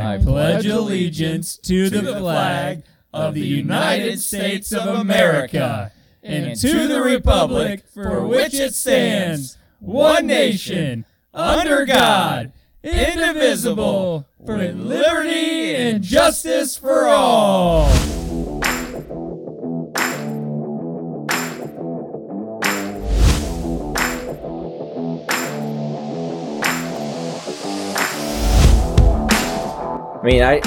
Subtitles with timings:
[0.00, 5.92] I pledge allegiance to the flag of the United States of America
[6.22, 12.52] and to the republic for which it stands, one nation, under God,
[12.82, 17.90] indivisible, with liberty and justice for all.
[30.20, 30.60] I mean, I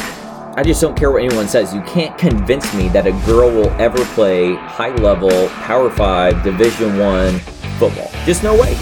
[0.55, 1.73] I just don't care what anyone says.
[1.75, 6.97] You can't convince me that a girl will ever play high level Power 5 Division
[6.97, 7.39] 1
[7.77, 8.09] football.
[8.25, 8.75] Just no way.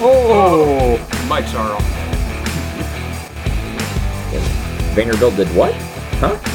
[0.00, 0.96] Oh,
[1.28, 1.80] Mike's are.
[4.94, 5.72] Vanderbilt did what?
[6.20, 6.51] Huh?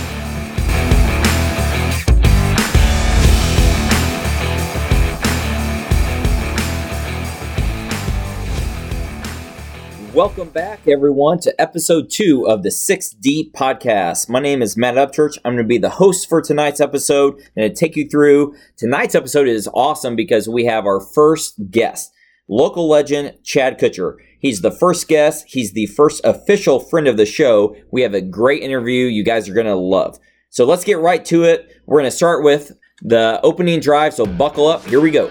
[10.18, 14.28] Welcome back, everyone, to episode two of the Six Deep podcast.
[14.28, 15.38] My name is Matt Upchurch.
[15.46, 18.56] I'm going to be the host for tonight's episode and to take you through.
[18.78, 22.12] Tonight's episode is awesome because we have our first guest,
[22.50, 24.16] local legend Chad Kutcher.
[24.40, 25.46] He's the first guest.
[25.50, 27.76] He's the first official friend of the show.
[27.92, 30.18] We have a great interview you guys are going to love.
[30.50, 31.80] So let's get right to it.
[31.86, 32.72] We're going to start with
[33.04, 34.16] the opening drive.
[34.16, 34.84] So buckle up.
[34.84, 35.30] Here we go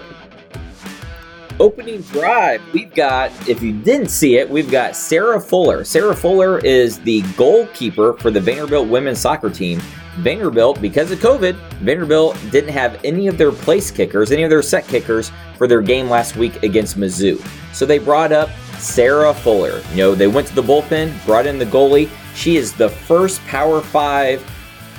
[1.59, 5.83] opening drive, we've got, if you didn't see it, we've got Sarah Fuller.
[5.83, 9.81] Sarah Fuller is the goalkeeper for the Vanderbilt women's soccer team.
[10.17, 14.63] Vanderbilt, because of COVID, Vanderbilt didn't have any of their place kickers, any of their
[14.63, 17.39] set kickers for their game last week against Mizzou.
[17.73, 18.49] So they brought up
[18.79, 19.81] Sarah Fuller.
[19.91, 22.09] You know, they went to the bullpen, brought in the goalie.
[22.33, 24.41] She is the first Power 5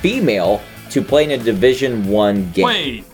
[0.01, 2.65] female to play in a Division 1 game.
[2.65, 3.05] Wait,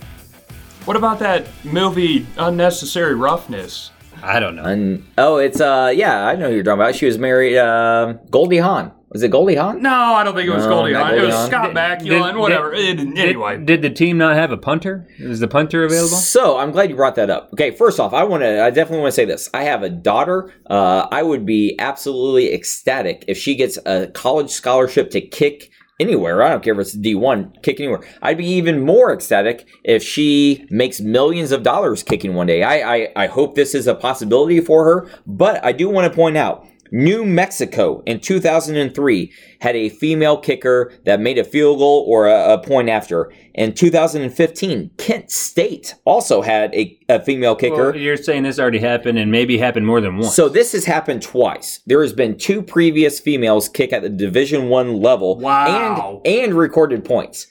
[0.85, 3.91] what about that movie Unnecessary Roughness?
[4.23, 4.65] I don't know.
[4.65, 6.95] And oh, it's uh, yeah, I know who you're talking about.
[6.95, 8.93] She was married, um, Goldie Hawn.
[9.11, 9.81] Was it Goldie Hawn?
[9.81, 11.13] No, I don't think it was No, Goldie not Hawn.
[11.13, 11.49] It Goldie was Hawn.
[11.49, 11.77] Scott Did-
[12.13, 12.75] Bakula and whatever.
[12.75, 15.07] did- It- anyway, Did, did the team not have a punter?
[15.19, 16.09] Is the punter available?
[16.17, 17.51] So I'm glad you brought that up.
[17.53, 19.49] Okay, first off, I want to, I definitely want to say this.
[19.55, 20.53] I have a daughter.
[20.69, 25.71] Uh, I would be absolutely ecstatic if she gets a college scholarship to kick
[26.01, 26.43] anywhere.
[26.43, 28.01] I don't care if it's D1, kick anywhere.
[28.23, 32.63] I'd be even more ecstatic if she makes millions of dollars kicking one day.
[32.63, 36.17] I, I, I hope this is a possibility for her, but I do want to
[36.17, 36.67] point out.
[36.97, 42.53] New Mexico in 2003 had a female kicker that made a field goal or a,
[42.53, 43.33] a point after.
[43.53, 47.91] In 2015, Kent State also had a, a female kicker.
[47.91, 50.37] Well, you're saying this already happened and maybe happened more than once.
[50.37, 51.81] So this has happened twice.
[51.85, 56.23] There has been two previous females kick at the Division One level Wow.
[56.25, 57.49] and and recorded points.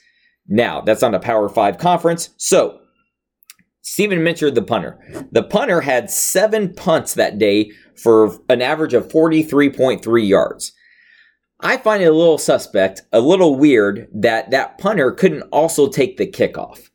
[0.48, 2.30] Now that's on a Power Five conference.
[2.38, 2.80] So
[3.82, 4.98] Stephen mentioned the punter.
[5.32, 10.72] The punter had seven punts that day for an average of 43.3 yards.
[11.60, 16.16] I find it a little suspect, a little weird that that punter couldn't also take
[16.16, 16.88] the kickoff.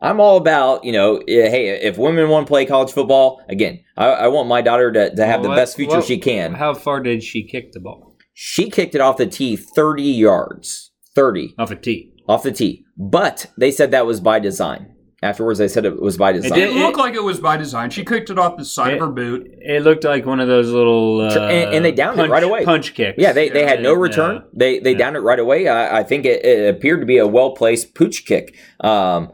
[0.00, 4.06] I'm all about, you know, hey, if women want to play college football, again, I,
[4.06, 6.54] I want my daughter to, to have the best future what- she can.
[6.54, 8.16] How far did she kick the ball?
[8.32, 10.90] She kicked it off the tee 30 yards.
[11.14, 12.12] 30 Off a tee.
[12.28, 12.84] off the tee.
[12.96, 14.93] But they said that was by design.
[15.24, 16.52] Afterwards, they said it was by design.
[16.52, 17.88] it didn't looked like it was by design.
[17.88, 19.50] She kicked it off the side It- of her boot.
[19.58, 21.22] It looked like one of those little.
[21.22, 22.64] Uh, and- and they downed it right away.
[22.64, 23.16] Punch kicks.
[23.18, 23.98] Yeah, they, they had no Yeah.
[24.00, 24.42] return.
[24.52, 24.98] They they Yeah.
[24.98, 25.66] downed it right away.
[25.66, 28.54] I, I think it, it appeared to be a well placed pooch kick.
[28.80, 29.30] Um,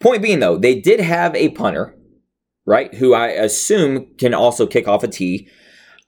[0.00, 1.94] point being though, they did have a punter,
[2.64, 2.94] right?
[2.94, 5.48] Who I assume can also kick off a tee.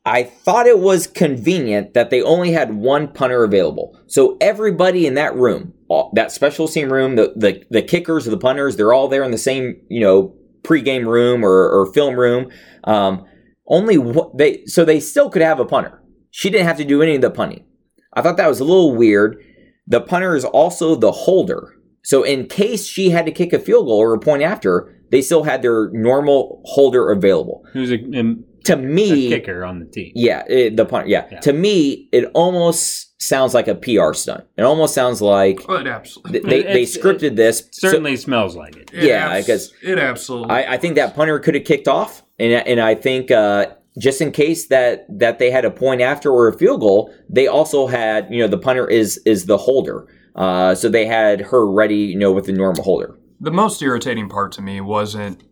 [0.06, 3.98] I thought it was convenient that they only had one punter available.
[4.06, 5.72] So everybody in that room,
[6.12, 9.38] that special team room, the, the, the kickers, the punters, they're all there in the
[9.38, 12.50] same, you know, pregame room or, or film room.
[12.84, 13.25] Um,
[13.66, 13.97] only
[14.34, 16.03] they, so they still could have a punter.
[16.31, 17.65] She didn't have to do any of the punting.
[18.12, 19.42] I thought that was a little weird.
[19.86, 21.75] The punter is also the holder.
[22.03, 25.22] So in case she had to kick a field goal or a point after, they
[25.22, 27.65] still had their normal holder available.
[27.72, 28.34] Who's a, a,
[28.65, 30.13] To a me, kicker on the tee?
[30.15, 31.09] yeah, it, the punter.
[31.09, 31.27] Yeah.
[31.31, 31.41] Yeah.
[31.41, 34.45] to me, it almost sounds like a PR stunt.
[34.57, 36.41] It almost sounds like But absolutely.
[36.41, 37.69] th- they, they It's- scripted this.
[37.72, 38.91] so- Certainly smells like it.
[38.93, 40.51] It yeah, abs- because it absolutely.
[40.51, 43.66] I, I think that punter could have kicked off, and and I think uh,
[43.99, 47.47] just in case that that they had a point after or a field goal, they
[47.47, 50.07] also had you know the punter is is the holder,
[50.37, 53.17] uh, so they had her ready you know with the normal holder.
[53.41, 55.43] The most irritating part to me wasn't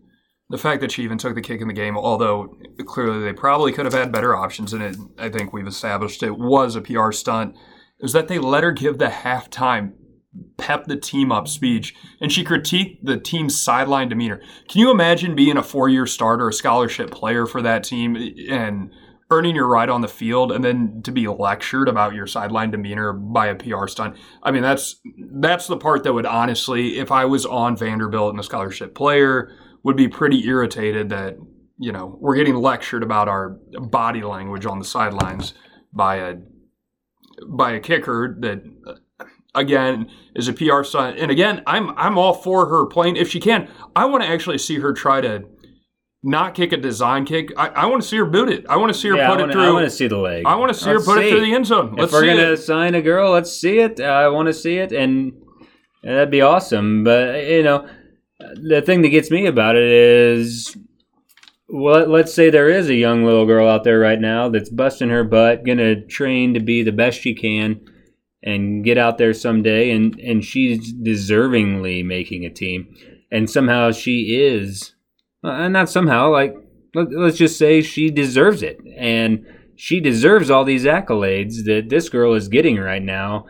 [0.52, 2.54] the fact that she even took the kick in the game, although
[2.84, 6.36] clearly they probably could have had better options, and it, I think we've established it
[6.36, 7.56] was a PR stunt,
[8.00, 9.94] is that they let her give the halftime
[10.58, 14.42] pep the team up speech, and she critiqued the team's sideline demeanor.
[14.68, 18.14] Can you imagine being a four year starter, a scholarship player for that team,
[18.50, 18.90] and
[19.30, 23.14] earning your right on the field and then to be lectured about your sideline demeanor
[23.14, 24.14] by a PR stunt.
[24.42, 28.38] I mean, that's that's the part that would honestly, if I was on Vanderbilt and
[28.38, 29.50] a scholarship player,
[29.84, 31.36] would be pretty irritated that
[31.78, 33.58] you know we're getting lectured about our
[33.90, 35.54] body language on the sidelines
[35.92, 36.36] by a
[37.48, 39.24] by a kicker that uh,
[39.54, 41.18] again is a PR stunt.
[41.18, 43.68] And again, I'm I'm all for her playing if she can.
[43.96, 45.44] I want to actually see her try to
[46.22, 47.50] not kick a design kick.
[47.56, 48.64] I, I want to see her boot it.
[48.68, 49.64] I want to see her Yeah, put it wanna, through.
[49.64, 50.44] I want to see the leg.
[50.46, 51.94] I want to see Let's her put it through the end zone.
[51.96, 52.56] Let's if we're see gonna it.
[52.58, 54.00] sign a girl, let's see it.
[54.00, 55.32] I want to see it, and
[56.04, 57.02] that'd be awesome.
[57.02, 57.88] But you know,
[58.54, 60.76] the thing that gets me about it is,
[61.68, 65.08] well, let's say there is a young little girl out there right now that's busting
[65.10, 67.80] her butt, gonna train to be the best she can,
[68.42, 72.94] and get out there someday, and and she's deservingly making a team,
[73.30, 74.94] and somehow she is,
[75.44, 76.54] uh, not somehow, like
[76.94, 79.46] let, let's just say she deserves it, and
[79.76, 83.46] she deserves all these accolades that this girl is getting right now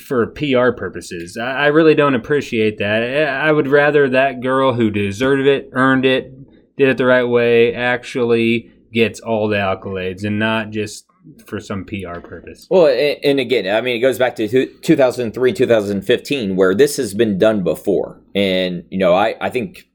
[0.00, 1.36] for PR purposes.
[1.36, 3.02] I, I really don't appreciate that.
[3.28, 6.32] I would rather that girl who deserved it, earned it,
[6.76, 11.04] did it the right way, actually gets all the accolades and not just
[11.46, 12.66] for some PR purpose.
[12.70, 12.86] Well,
[13.22, 17.62] and again, I mean, it goes back to 2003, 2015, where this has been done
[17.62, 18.20] before.
[18.34, 19.87] And, you know, I, I think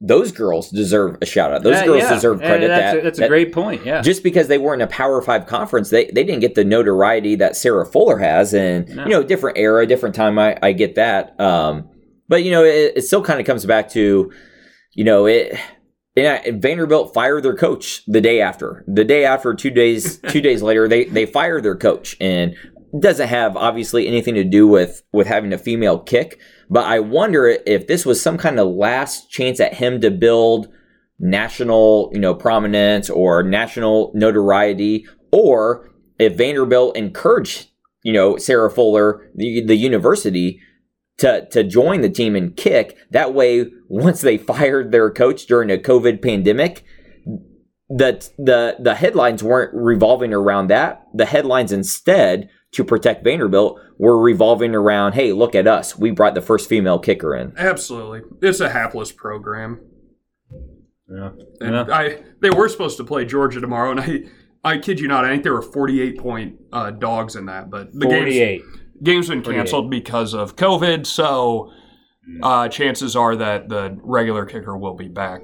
[0.00, 1.62] those girls deserve a shout out.
[1.62, 2.68] Those Uh, girls yeah, deserve credit.
[2.68, 3.84] That's, that, a, that's a great point.
[3.84, 4.00] Yeah.
[4.00, 7.54] Just because they weren't a Power Five conference, they, they didn't get the notoriety that
[7.54, 8.54] Sarah Fuller has.
[8.54, 9.04] And, No.
[9.04, 11.38] you know, different era, different time, I, I get that.
[11.38, 11.90] Um,
[12.28, 14.32] but, you know, it, it still kind of comes back to,
[14.94, 15.54] you know, it.
[16.16, 18.84] And Vanderbilt fired their coach the day after.
[18.88, 22.54] The day after, two days, two days later, they they fired their coach, and
[22.98, 26.40] doesn't have obviously anything to do with with having a female kick.
[26.70, 30.68] But I wonder if this was some kind of last chance at him to build
[31.18, 35.90] national, you know, prominence or national notoriety, or
[36.20, 37.66] if Vanderbilt encouraged,
[38.04, 40.60] you know, Sarah Fuller, the, the university,
[41.18, 42.96] to to join the team and kick.
[43.10, 46.84] That way, once they fired their coach during a COVID pandemic,
[47.88, 51.04] that the the headlines weren't revolving around that.
[51.12, 55.98] The headlines instead to protect Vanderbilt were revolving around, hey, look at us.
[55.98, 57.52] We brought the first female kicker in.
[57.56, 59.80] Absolutely, it's a hapless program.
[61.08, 61.30] yeah.
[61.60, 61.86] And Yeah.
[61.90, 64.24] I they were supposed to play Georgia tomorrow, and I
[64.62, 67.92] I kid you not, I think there were 48 point uh, dogs in that, but
[67.92, 68.62] the game's,
[69.02, 71.72] game's been canceled because of COVID, so
[72.42, 75.40] uh, chances are that the regular kicker will be back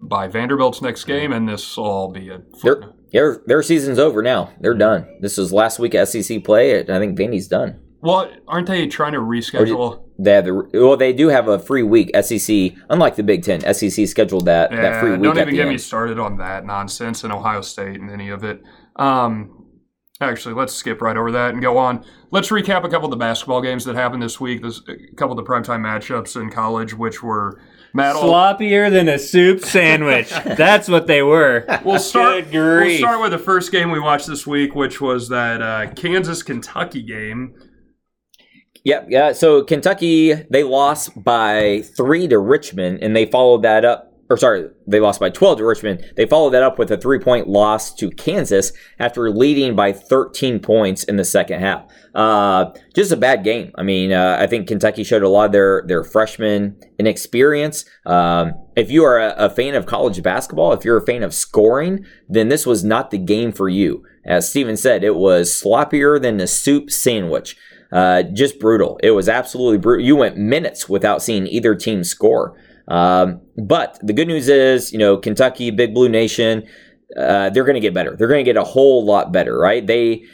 [0.00, 2.94] by Vanderbilt's next game, and this will all be a Their, footnote.
[3.12, 4.52] Their their season's over now.
[4.60, 5.06] They're done.
[5.20, 6.80] This was last week at SEC play.
[6.80, 7.80] I think Vandy's done.
[8.00, 10.02] Well, aren't they trying to reschedule?
[10.18, 12.10] They have the well, they do have a free week.
[12.20, 15.62] SEC, unlike the Big Ten, SEC scheduled that that free week don't at even the
[15.62, 18.60] get me started on that nonsense in Ohio State and any of it.
[18.96, 19.66] Um,
[20.20, 22.04] actually, let's skip right over that and go on.
[22.30, 24.62] Let's recap a couple of the basketball games that happened this week.
[24.62, 27.60] There's a couple of the primetime matchups in college, which were
[27.94, 28.16] Matt.
[28.16, 30.30] Sloppier than a soup sandwich.
[30.44, 31.64] That's what they were.
[31.84, 32.50] We'll start.
[32.50, 36.42] We'll start with the first game we watched this week, which was that uh, Kansas
[36.42, 37.54] Kentucky game.
[38.84, 39.32] Yep, yeah.
[39.32, 44.11] So Kentucky, they lost by three to Richmond, and they followed that up.
[44.32, 46.10] Or sorry, they lost by 12 to Richmond.
[46.16, 50.58] They followed that up with a three point loss to Kansas after leading by 13
[50.58, 51.84] points in the second half.
[52.14, 53.72] Uh, just a bad game.
[53.76, 57.84] I mean, uh, I think Kentucky showed a lot of their, their freshman inexperience.
[58.06, 61.34] Um, if you are a, a fan of college basketball, if you're a fan of
[61.34, 64.02] scoring, then this was not the game for you.
[64.24, 67.54] As Steven said, it was sloppier than a soup sandwich.
[67.92, 68.98] Uh, just brutal.
[69.02, 70.06] It was absolutely brutal.
[70.06, 72.56] You went minutes without seeing either team score.
[72.88, 76.66] Um, but the good news is, you know, Kentucky, Big Blue Nation,
[77.16, 78.16] uh, they're going to get better.
[78.16, 79.86] They're going to get a whole lot better, right?
[79.86, 80.24] They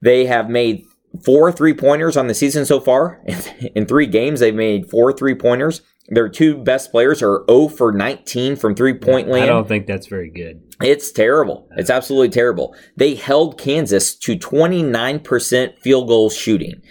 [0.00, 0.86] they have made
[1.24, 3.22] four three pointers on the season so far.
[3.74, 5.82] In three games, they've made four three pointers.
[6.08, 9.44] Their two best players are 0 for 19 from three point land.
[9.44, 10.60] I don't think that's very good.
[10.82, 11.68] It's terrible.
[11.76, 12.74] It's absolutely terrible.
[12.96, 16.82] They held Kansas to 29% field goal shooting.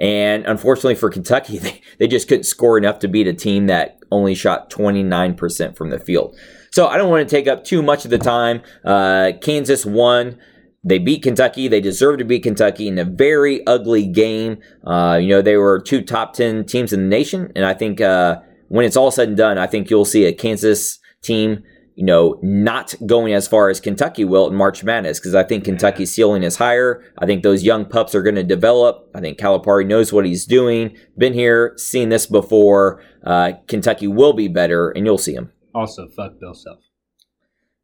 [0.00, 3.99] And unfortunately for Kentucky, they, they just couldn't score enough to beat a team that
[4.10, 6.36] only shot 29% from the field.
[6.70, 8.62] So I don't want to take up too much of the time.
[8.84, 10.38] Uh, Kansas won.
[10.82, 11.68] They beat Kentucky.
[11.68, 14.58] They deserve to beat Kentucky in a very ugly game.
[14.84, 17.52] Uh, you know, they were two top 10 teams in the nation.
[17.54, 20.32] And I think uh, when it's all said and done, I think you'll see a
[20.32, 21.62] Kansas team
[22.00, 25.64] you know, not going as far as Kentucky will in March Madness because I think
[25.64, 27.04] Kentucky's ceiling is higher.
[27.18, 29.10] I think those young pups are going to develop.
[29.14, 30.96] I think Calipari knows what he's doing.
[31.18, 33.02] Been here, seen this before.
[33.22, 35.52] Uh, Kentucky will be better, and you'll see him.
[35.74, 36.78] Also, fuck Bill Self.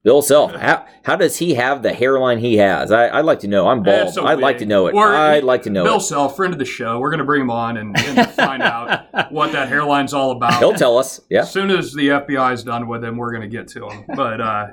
[0.07, 2.93] Bill Self, how, how does he have the hairline he has?
[2.93, 3.67] I, I'd like to know.
[3.67, 4.17] I'm bald.
[4.17, 4.95] A I'd like to know it.
[4.95, 6.03] Or- I'd like to know Bill it.
[6.03, 7.01] Self, friend of the show.
[7.01, 10.61] We're going to bring him on and, and find out what that hairline's all about.
[10.61, 11.21] He'll tell us.
[11.29, 11.41] Yeah.
[11.41, 14.05] As soon as the FBI's done with him, we're going to get to him.
[14.15, 14.69] But uh,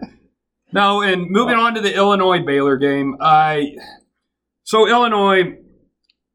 [0.71, 3.73] no, and moving on to the Illinois Baylor game, I
[4.61, 5.57] so Illinois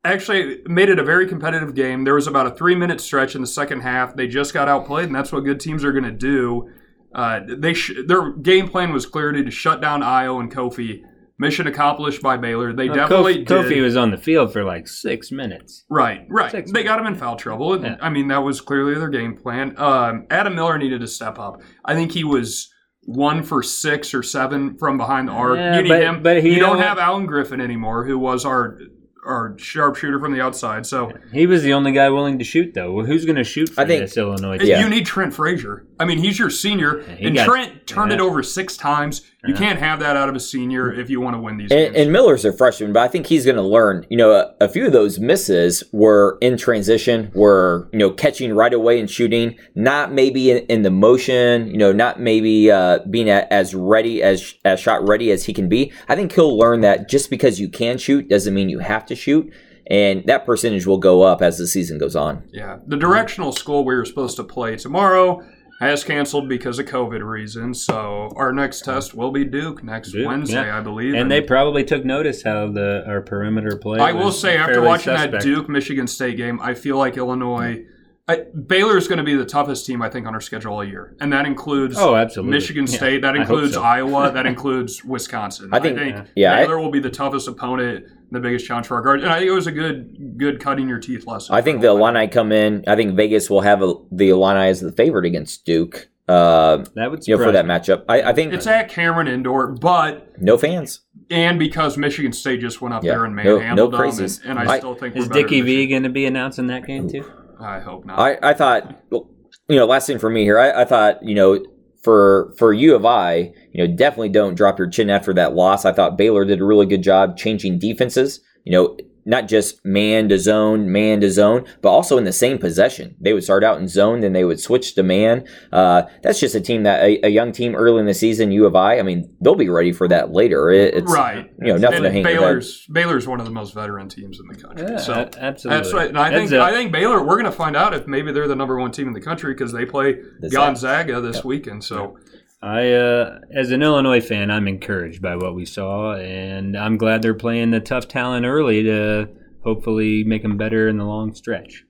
[0.02, 2.02] actually made it a very competitive game.
[2.02, 4.16] There was about a three minute stretch in the second half.
[4.16, 6.72] They just got outplayed, and that's what good teams are going to do.
[7.18, 11.00] Uh, they sh- their game plan was clearly to shut down Ayo and Kofi.
[11.40, 12.72] Mission accomplished by Baylor.
[12.72, 13.48] They Uh, definitely Kofi, did.
[13.66, 15.84] Kofi was on the field for like six minutes.
[15.88, 16.50] Right, right.
[16.50, 17.74] Six they got him in foul trouble.
[17.74, 17.96] and Yeah.
[18.00, 19.74] I mean, that was clearly their game plan.
[19.78, 21.60] Um, Adam Miller needed to step up.
[21.84, 22.72] I think he was
[23.02, 25.56] one for six or seven from behind the arc.
[25.58, 26.22] Yeah, you need but- him.
[26.24, 28.76] but he- you don't have Alan Griffin anymore, who was our
[29.24, 30.86] our sharpshooter from the outside.
[30.86, 32.92] So He was the only guy willing to shoot, though.
[32.92, 34.58] Well, Who's going to shoot for I think- this Illinois?
[34.62, 34.80] Yeah.
[34.80, 35.84] you need Trent Frazier.
[36.00, 39.22] I mean, he's your senior, he and got- Trent turned it over six times.
[39.46, 41.94] You can't have that out of a senior if you want to win these And,
[41.94, 41.96] games.
[41.96, 44.04] and Miller's a freshman, but I think he's going to learn.
[44.10, 48.52] You know, a, a few of those misses were in transition, were you know catching
[48.52, 51.68] right away and shooting, not maybe in, in the motion.
[51.68, 55.52] You know, not maybe uh, being a, as ready as as shot ready as he
[55.54, 55.92] can be.
[56.08, 59.14] I think he'll learn that just because you can shoot doesn't mean you have to
[59.14, 59.52] shoot,
[59.88, 62.42] and that percentage will go up as the season goes on.
[62.52, 65.46] Yeah, the directional school we were supposed to play tomorrow
[65.80, 67.82] has canceled because of COVID reasons.
[67.82, 70.78] So our next test will be Duke next Duke, Wednesday, yeah.
[70.78, 71.14] I believe.
[71.14, 74.00] and they probably took notice how the our perimeter play.
[74.00, 75.40] I will was say after fairly watching that.
[75.40, 77.84] Duke Michigan State game, I feel like Illinois.
[78.30, 80.84] I, Baylor is going to be the toughest team I think on our schedule all
[80.84, 82.50] year, and that includes Oh, absolutely.
[82.58, 83.82] Michigan Yeah, State, that includes so.
[83.82, 85.70] Iowa, that includes Wisconsin.
[85.72, 85.98] I think-
[86.36, 86.52] yeah.
[86.54, 89.38] I- Baylor will be the toughest opponent, the biggest challenge for our guards, and I
[89.38, 91.54] think it was a good, good cutting your teeth lesson.
[91.54, 92.08] I think the Illinois.
[92.10, 92.84] Illini come in.
[92.86, 96.08] I think Vegas will have a, the Illini as the favorite against Duke.
[96.28, 99.68] Uh, That would you know, for that matchup, I, I think It's at Cameron Indoor,
[99.68, 101.00] but no fans.
[101.30, 104.42] and because Michigan State just went up Yeah, there and no- manhandled no them, crazies.
[104.42, 106.86] and, and I, I- still think Is we're Dickie V going to be announcing that
[106.86, 107.24] game too?
[107.58, 108.18] I hope not.
[108.18, 111.64] I, I thought, you know, last thing for me here, I, I thought, you know,
[112.02, 115.84] for for U of I, you know, definitely don't drop your chin after that loss.
[115.84, 118.40] I thought Baylor did a really good job changing defenses.
[118.64, 118.96] You know,
[119.28, 123.14] not just man to zone, man to zone, but also in the same possession.
[123.20, 125.46] They would start out in zone, then they would switch to man.
[125.70, 128.64] Uh, that's just a team that a, a young team early in the season, U
[128.64, 128.98] of I.
[128.98, 130.70] I mean, they'll be ready for that later.
[130.70, 131.50] It, it's right.
[131.60, 132.40] you know, nothing and to hang your head.
[132.40, 134.86] Baylor's Baylor's one of the most veteran teams in the country.
[134.88, 135.82] Yeah, so a- absolutely.
[135.82, 136.08] that's right.
[136.08, 137.22] And I think I think Baylor.
[137.22, 139.52] We're going to find out if maybe they're the number one team in the country
[139.52, 141.84] because they play The Gonzaga this weekend.
[141.84, 142.16] So
[142.60, 147.22] I, uh, as an Illinois fan, I'm encouraged by what we saw, and I'm glad
[147.22, 149.28] they're playing the tough talent early to
[149.62, 151.84] hopefully make them better in the long stretch.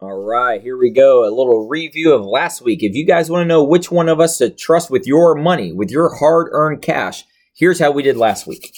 [0.00, 1.24] All right, here we go.
[1.24, 2.82] A little review of last week.
[2.82, 5.72] If you guys want to know which one of us to trust with your money,
[5.72, 8.76] with your hard earned cash, here's how we did last week.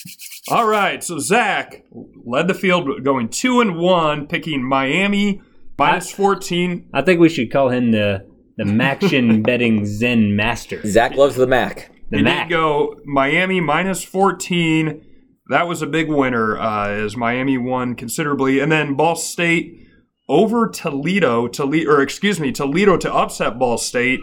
[0.51, 1.03] all right.
[1.03, 1.85] So Zach
[2.25, 5.43] led the field going two and one, picking Miami
[5.77, 6.89] minus fourteen.
[6.95, 8.25] I think we should call him the
[8.57, 10.81] the Maction betting Zen master.
[10.87, 11.91] Zach loves the Mac.
[12.11, 12.49] The he Mac.
[12.49, 15.05] did go Miami minus 14.
[15.49, 18.59] That was a big winner uh, as Miami won considerably.
[18.61, 19.87] And then Ball State
[20.29, 24.21] over Toledo, Toledo, or excuse me, Toledo to upset Ball State.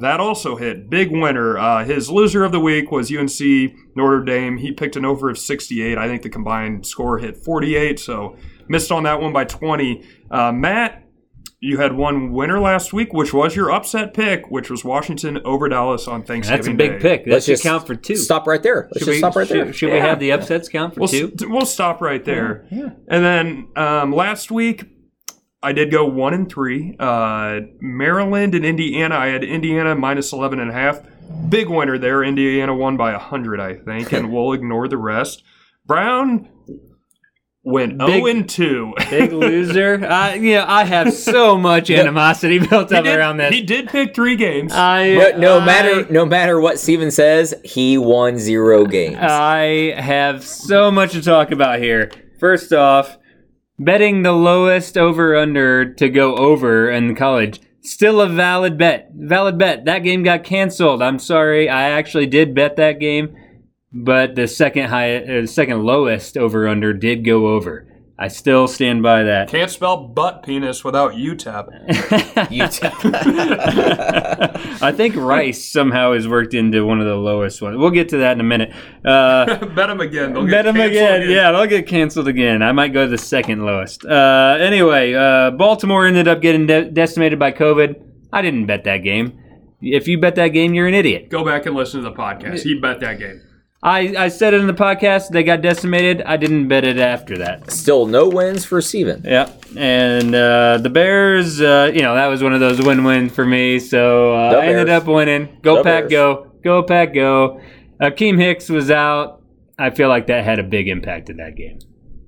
[0.00, 0.90] That also hit.
[0.90, 1.56] Big winner.
[1.56, 3.38] Uh, his loser of the week was UNC
[3.94, 4.56] Notre Dame.
[4.56, 5.96] He picked an over of 68.
[5.96, 8.36] I think the combined score hit 48, so
[8.68, 10.02] missed on that one by 20.
[10.30, 11.03] Uh, Matt,
[11.64, 15.66] you had one winner last week, which was your upset pick, which was Washington over
[15.68, 16.58] Dallas on Thanksgiving.
[16.58, 16.98] That's a big Day.
[16.98, 17.24] pick.
[17.24, 18.16] That Let's should just count for two.
[18.16, 18.88] Stop right there.
[18.92, 19.66] Let's Should just we, stop right there.
[19.66, 21.28] Should, should we have the upsets count for We'll, two?
[21.38, 22.66] st- we'll stop right there.
[22.70, 22.90] Yeah.
[23.08, 24.84] And then um, last week,
[25.62, 26.96] I did go one and three.
[27.00, 29.16] Uh, Maryland and Indiana.
[29.16, 31.00] I had Indiana minus 11 and a half.
[31.48, 32.22] Big winner there.
[32.22, 35.42] Indiana won by 100, I think, and we'll ignore the rest.
[35.86, 36.50] Brown
[37.64, 38.94] went Big- 0 and 2.
[39.10, 40.06] Big loser.
[40.06, 43.52] I, yeah, I have so much animosity built up did, around this.
[43.54, 44.72] he did pick three games.
[44.72, 49.16] I, No, no I- matter no matter what Steven says, he won zero games.
[49.20, 52.10] I have so much to talk about here.
[52.38, 53.16] First off,
[53.78, 57.60] betting the lowest over under to go over in college.
[57.80, 59.10] Still a valid bet.
[59.14, 59.84] Valid bet.
[59.84, 61.02] That game got canceled.
[61.02, 61.68] I'm sorry.
[61.68, 63.36] I actually did bet that game,
[63.94, 67.86] but the second high, uh, second lowest over under did go over.
[68.16, 69.48] I still stand by that.
[69.48, 71.66] Can't spell butt penis without UTEP.
[74.82, 77.76] I think Rice somehow has worked into one of the lowest ones.
[77.76, 78.72] We'll get to that in a minute.
[79.04, 80.32] Uh, Bet them again.
[80.32, 81.30] They'll Bet them canceled again.
[81.30, 82.62] Yeah, they'll get canceled again.
[82.62, 84.04] I might go to the second lowest.
[84.04, 88.00] Uh, anyway, uh, Baltimore ended up getting de- decimated by COVID.
[88.32, 89.40] I didn't bet that game.
[89.80, 91.30] If you bet that game, you're an idiot.
[91.30, 92.62] Go back and listen to the podcast.
[92.62, 93.42] He bet that game.
[93.84, 95.28] I, I said it in the podcast.
[95.28, 96.22] They got decimated.
[96.22, 97.70] I didn't bet it after that.
[97.70, 99.22] Still no wins for Steven.
[99.22, 99.64] Yep.
[99.76, 103.78] And uh, the Bears, uh, you know, that was one of those win-win for me.
[103.78, 105.58] So uh, The I ended up winning.
[105.60, 106.10] Go The Pack, Bears.
[106.12, 106.50] go.
[106.64, 107.60] Go Pack, go.
[108.00, 109.42] Akiem Hicks was out.
[109.78, 111.78] I feel like that had a big impact in that game.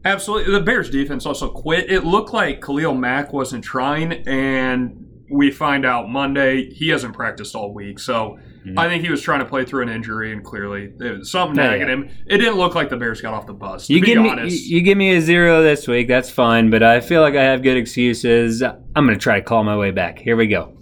[0.04, 0.52] Absolutely.
[0.52, 1.90] The Bears defense also quit.
[1.90, 7.56] It looked like Khalil Mack wasn't trying, and we find out Monday he hasn't practiced
[7.56, 7.98] all week.
[7.98, 8.38] So
[8.76, 11.56] I think he was trying to play through an injury, and clearly there was something
[11.56, 11.94] Yeah, nagging yeah.
[11.94, 12.11] him.
[12.26, 13.87] It didn't look like the Bears got off the bus.
[13.87, 14.66] To You be give me honest.
[14.68, 16.08] you, you give me a zero this week.
[16.08, 18.62] That's fine, but I feel like I have good excuses.
[18.62, 20.18] I'm going to try to call my way back.
[20.18, 20.76] Here we go.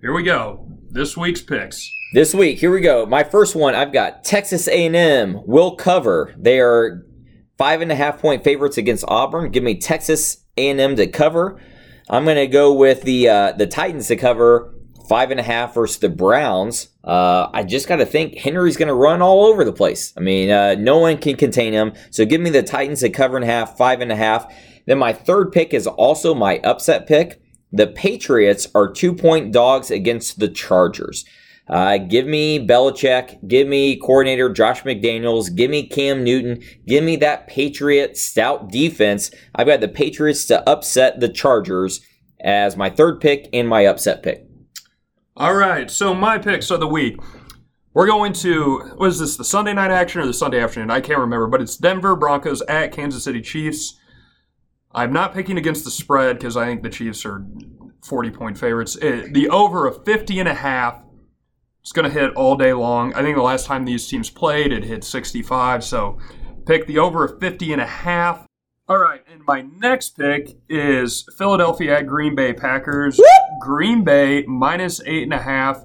[0.00, 0.66] Here we go.
[0.90, 1.88] This week's picks.
[2.12, 3.06] This week, here we go.
[3.06, 6.34] My first one, I've got Texas A&M will cover.
[6.36, 7.06] They are
[7.56, 9.50] five and a half point favorites against Auburn.
[9.52, 11.60] Give me Texas A&M to cover.
[12.08, 14.74] I'm going to go with the uh, the Titans to cover
[15.08, 16.88] five and a half versus the Browns.
[17.02, 20.12] Uh, I just got to think Henry's going to run all over the place.
[20.16, 21.94] I mean, uh, no one can contain him.
[22.10, 24.52] So give me the Titans to cover and a half, five and a half.
[24.86, 27.40] Then my third pick is also my upset pick.
[27.72, 31.24] The Patriots are two point dogs against the Chargers.
[31.68, 33.46] Uh, give me Belichick.
[33.46, 35.54] Give me coordinator Josh McDaniels.
[35.54, 36.62] Give me Cam Newton.
[36.86, 39.30] Give me that Patriot stout defense.
[39.54, 42.00] I've got the Patriots to upset the Chargers
[42.40, 44.49] as my third pick and my upset pick.
[45.40, 45.90] All right.
[45.90, 47.18] So my picks of the week.
[47.94, 49.38] We're going to what is this?
[49.38, 50.90] The Sunday night action or the Sunday afternoon?
[50.90, 53.98] I can't remember, but it's Denver Broncos at Kansas City Chiefs.
[54.92, 57.42] I'm not picking against the spread because I think the Chiefs are
[58.04, 58.96] 40 point favorites.
[58.96, 61.02] It, the over of 50 and a half
[61.82, 63.14] is going to hit all day long.
[63.14, 65.82] I think the last time these teams played, it hit 65.
[65.82, 66.18] So
[66.66, 68.44] pick the over of 50 and a half.
[68.90, 73.20] All right, and my next pick is Philadelphia at Green Bay Packers.
[73.60, 75.84] Green Bay minus eight and a half.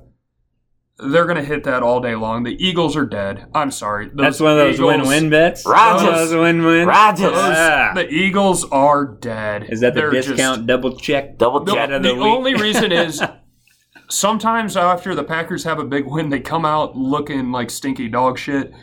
[0.98, 2.42] They're going to hit that all day long.
[2.46, 3.46] The Eagles are dead.
[3.54, 4.08] I'm sorry.
[4.08, 5.68] Those That's one of those Eagles- win-win bets.
[5.68, 6.30] Rodgers.
[6.32, 6.88] Those win-win.
[6.88, 7.20] Rodgers.
[7.32, 7.92] those- Ah.
[7.94, 9.68] The Eagles are dead.
[9.70, 11.38] Is that the They're discount just- double check?
[11.38, 12.24] Double the, of the the week?
[12.24, 13.22] only reason is
[14.10, 18.40] sometimes after the Packers have a big win, they come out looking like stinky dog
[18.40, 18.74] shit.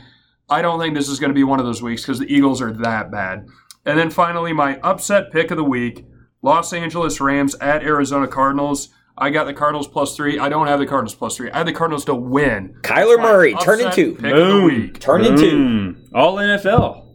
[0.48, 2.62] I don't think this is going to be one of those weeks because the Eagles
[2.62, 3.48] are that bad.
[3.84, 6.06] And then finally, my upset pick of the week
[6.42, 8.88] Los Angeles Rams at Arizona Cardinals.
[9.18, 10.38] I got the Cardinals plus three.
[10.38, 11.50] I don't have the Cardinals plus three.
[11.50, 12.76] I had the Cardinals to win.
[12.82, 14.14] Kyler My Murray, turn into.
[14.14, 14.64] pick of the Boom.
[14.64, 14.98] week.
[15.00, 15.50] Turn into.
[15.50, 16.04] Boom.
[16.14, 17.08] All NFL.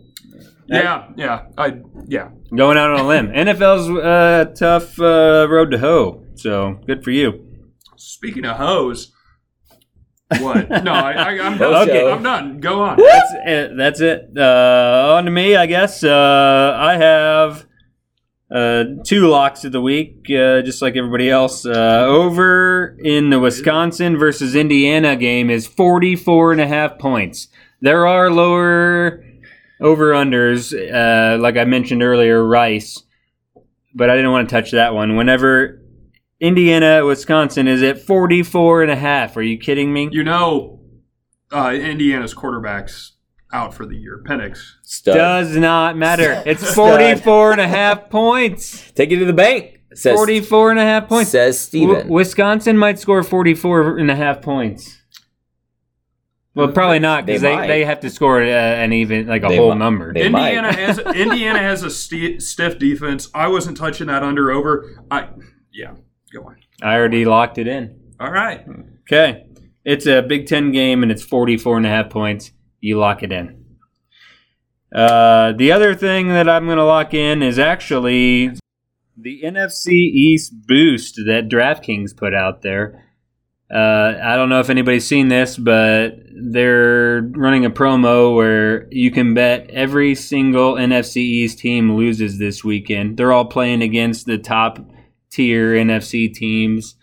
[0.67, 2.29] Yeah, yeah, I yeah.
[2.53, 3.27] Going out on a limb.
[3.33, 6.25] NFL's uh, tough uh, road to hoe.
[6.35, 7.45] So good for you.
[7.95, 9.11] Speaking of hoes,
[10.39, 10.69] what?
[10.69, 11.89] No, I, I, I'm done.
[11.89, 12.11] Okay.
[12.11, 12.59] I'm done.
[12.59, 12.97] Go on.
[12.97, 13.77] That's it.
[13.77, 14.31] That's it.
[14.37, 16.03] Uh, on to me, I guess.
[16.03, 17.65] Uh, I have
[18.51, 21.65] uh, two locks of the week, uh, just like everybody else.
[21.65, 27.47] Uh, over in the Wisconsin versus Indiana game is 44 and a half points.
[27.81, 29.23] There are lower
[29.79, 33.03] over unders, uh, like I mentioned earlier, Rice,
[33.93, 35.15] but I didn't want to touch that one.
[35.15, 35.81] Whenever
[36.39, 39.35] Indiana, Wisconsin is at 44 and a half.
[39.37, 40.09] Are you kidding me?
[40.11, 40.81] You know,
[41.51, 43.13] uh, Indiana's quarterback's
[43.51, 44.21] out for the year.
[44.27, 44.59] Penix.
[44.83, 45.15] Stud.
[45.15, 46.43] Does not matter.
[46.45, 48.91] It's 44 and a half points.
[48.91, 49.73] Take it to the bank.
[49.93, 51.31] Says, 44 and a half points.
[51.31, 51.95] Says Steven.
[51.95, 54.95] W- Wisconsin might score 44 and a half points.
[56.53, 59.47] Well, probably not because They they, they, have to score uh, an even, like a
[59.47, 59.77] They whole might.
[59.77, 60.11] number.
[60.13, 60.75] They Indiana might.
[60.75, 63.29] has Indiana has a sti stiff defense.
[63.33, 65.03] I wasn't touching that under over.
[65.11, 65.29] I
[65.71, 65.93] yeah.
[66.81, 67.99] I already locked it in.
[68.19, 68.65] All right.
[69.01, 69.45] Okay.
[69.83, 72.51] It's a Big Ten game and it's 44 and a half points.
[72.81, 73.65] You lock it in.
[74.93, 78.51] Uh, the other thing that I'm going to lock in is actually
[79.17, 83.03] the NFC East boost that DraftKings put out there.
[83.69, 89.11] Uh, I don't know if anybody's seen this, but they're running a promo where you
[89.11, 93.17] can bet every single NFC East team loses this weekend.
[93.17, 94.79] They're all playing against the top
[95.37, 96.95] tier NFC teams,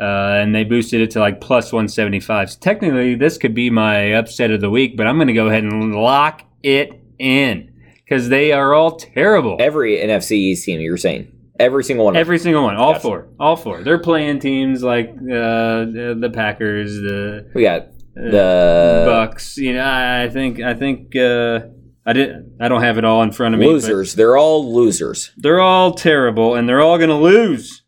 [0.00, 0.04] uh,
[0.40, 2.50] and they boosted it to like plus 175.
[2.50, 5.46] So technically, this could be my upset of the week, but I'm going to go
[5.46, 7.72] ahead and lock it in
[8.04, 9.56] because they are all terrible.
[9.60, 11.32] Every NFC East team, you're saying.
[11.60, 12.14] Every single one.
[12.14, 12.20] of them.
[12.20, 13.02] Every single one, all Gotcha.
[13.02, 13.82] four, all four.
[13.82, 19.56] They're playing teams like uh, the, the Packers, the We got uh, the Bucks.
[19.56, 21.60] You know, I I think I think uh,
[22.08, 22.56] I didn't.
[22.58, 23.66] I don't have it all in front of me.
[23.66, 24.14] losers.
[24.14, 25.30] They're all losers.
[25.36, 27.82] They're all terrible, and they're all going to lose.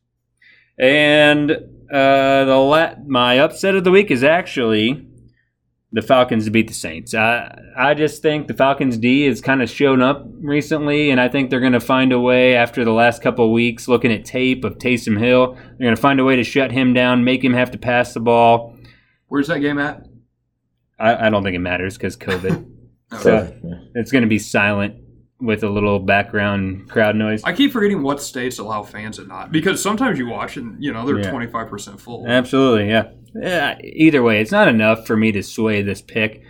[0.79, 5.07] And uh, the la- my upset of the week is actually
[5.93, 7.15] the Falcons to beat the Saints.
[7.15, 11.31] I I just think the Falcons D has kind of shown up recently, and I
[11.31, 14.65] think they're going to find a way after the last couple weeks looking at tape
[14.65, 15.55] of Taysom Hill.
[15.55, 18.13] They're going to find a way to shut him down, make him have to pass
[18.13, 18.77] the ball.
[19.29, 20.07] Where's that game at?
[20.99, 22.70] I, I don't think it matters because COVID.
[23.13, 23.23] Okay.
[23.23, 23.53] So
[23.95, 24.97] it's going to be silent
[25.41, 27.43] with a little background crowd noise.
[27.45, 30.93] I keep forgetting what states allow fans and not because sometimes you watch and you
[30.93, 32.27] know they're twenty five percent full.
[32.29, 33.11] Absolutely, yeah.
[33.35, 33.79] yeah.
[33.81, 36.43] Either way, it's not enough for me to sway this pick.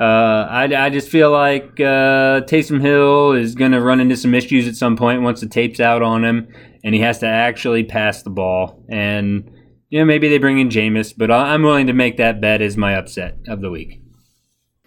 [0.00, 4.34] Uh, I, I just feel like uh, Taysom Hill is going to run into some
[4.34, 6.48] issues at some point once the tape's out on him,
[6.82, 8.82] and he has to actually pass the ball.
[8.88, 9.50] And
[9.90, 12.76] you know, maybe they bring in Jameis, but I'm willing to make that bet as
[12.76, 13.99] my upset of the week.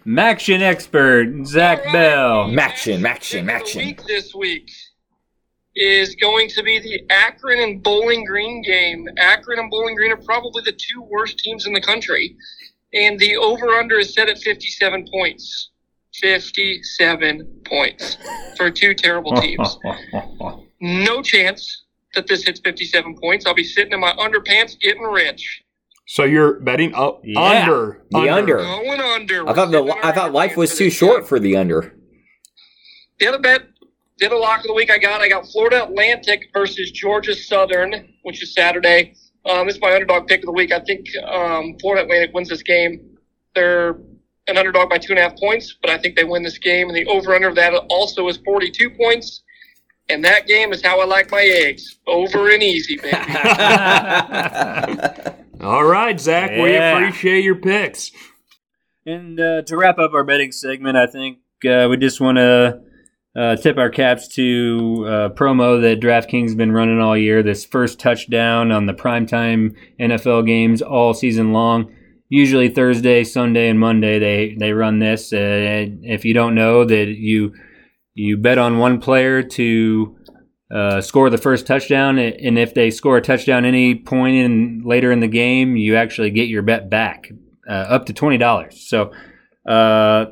[0.06, 1.92] Maction expert Zach All right.
[1.92, 2.44] Bell.
[2.48, 3.76] Maction, Maction, Pick of the Maction.
[3.86, 4.70] week this week
[5.76, 9.06] is going to be the Akron and Bowling Green game.
[9.16, 12.36] Akron and Bowling Green are probably the two worst teams in the country,
[12.92, 15.70] and the over/under is set at 57 points.
[16.20, 18.16] 57 points
[18.56, 19.78] for two terrible teams.
[20.80, 21.82] No chance
[22.14, 23.46] that this hits 57 points.
[23.46, 25.63] I'll be sitting in my underpants getting rich.
[26.06, 27.40] So you're betting up Yeah.
[27.40, 28.58] under The under.
[28.58, 29.48] Going under.
[29.48, 31.94] I thought the I thought life was too short for the under.
[33.20, 33.62] The other bet,
[34.18, 38.12] the other lock of the week I got, I got Florida Atlantic versus Georgia Southern,
[38.22, 39.14] which is Saturday.
[39.46, 40.72] Um, it's my underdog pick of the week.
[40.72, 43.16] I think um, Florida Atlantic wins this game.
[43.54, 43.96] They're
[44.48, 46.88] an underdog by two and a half points, but I think they win this game.
[46.88, 49.42] And the over under of that also is 42 points.
[50.10, 51.98] And that game is how I like my eggs.
[52.06, 53.16] Over and easy, baby.
[55.64, 58.12] All right, Zach, we appreciate your picks.
[59.06, 62.82] And uh, to wrap up our betting segment, I think uh, we just want to
[63.34, 67.42] uh, tip our caps to uh, promo that DraftKings has been running all year.
[67.42, 71.90] This first touchdown on the primetime NFL games all season long.
[72.28, 75.32] Usually Thursday, Sunday, and Monday they they run this.
[75.32, 77.54] Uh, if you don't know that you
[78.12, 80.14] you bet on one player to
[80.70, 85.12] uh, score the first touchdown, and if they score a touchdown any point in later
[85.12, 87.30] in the game, you actually get your bet back
[87.68, 88.88] uh, up to twenty dollars.
[88.88, 89.12] So,
[89.68, 90.26] uh,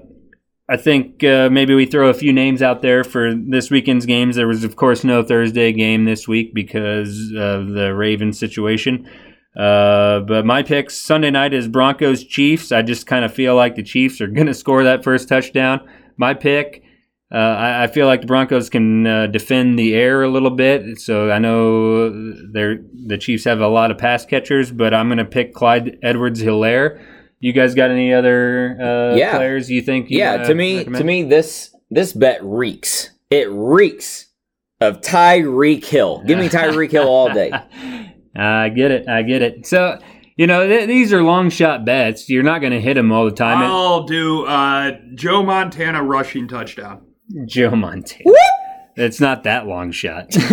[0.68, 4.36] I think uh, maybe we throw a few names out there for this weekend's games.
[4.36, 9.06] There was, of course, no Thursday game this week because of the Ravens situation.
[9.54, 12.72] Uh, but my pick Sunday night is Broncos Chiefs.
[12.72, 15.86] I just kind of feel like the Chiefs are going to score that first touchdown.
[16.16, 16.82] My pick.
[17.32, 21.00] Uh, I, I feel like the Broncos can uh, defend the air a little bit.
[21.00, 22.10] So I know
[22.52, 25.98] they're, the Chiefs have a lot of pass catchers, but I'm going to pick Clyde
[26.02, 27.02] Edwards Helaire.
[27.40, 29.34] You guys got any other uh, Yeah.
[29.36, 30.10] players you think?
[30.10, 30.98] You Yeah, wanna to me, recommend?
[31.00, 33.10] to me, this this bet reeks.
[33.30, 34.26] It reeks
[34.80, 36.22] of Tyreek Hill.
[36.26, 37.50] Give me Tyreek Hill all day.
[38.36, 39.08] I get it.
[39.08, 39.66] I get it.
[39.66, 39.98] So,
[40.36, 42.28] you know, th- these are long shot bets.
[42.28, 43.58] You're not going to hit them all the time.
[43.58, 47.06] I'll do uh, Joe Montana rushing touchdown.
[47.46, 48.30] Joe Montana.
[48.94, 50.34] It's not that long shot.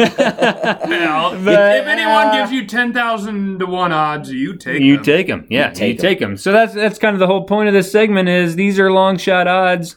[0.90, 4.82] Well, if, But, if anyone uh, gives you ten thousand to one odds, you take
[4.82, 5.04] you them.
[5.04, 5.46] take them.
[5.50, 6.38] Yeah, You take you take them.
[6.38, 9.18] So that's that's kind of the whole point of this segment is these are long
[9.18, 9.96] shot odds,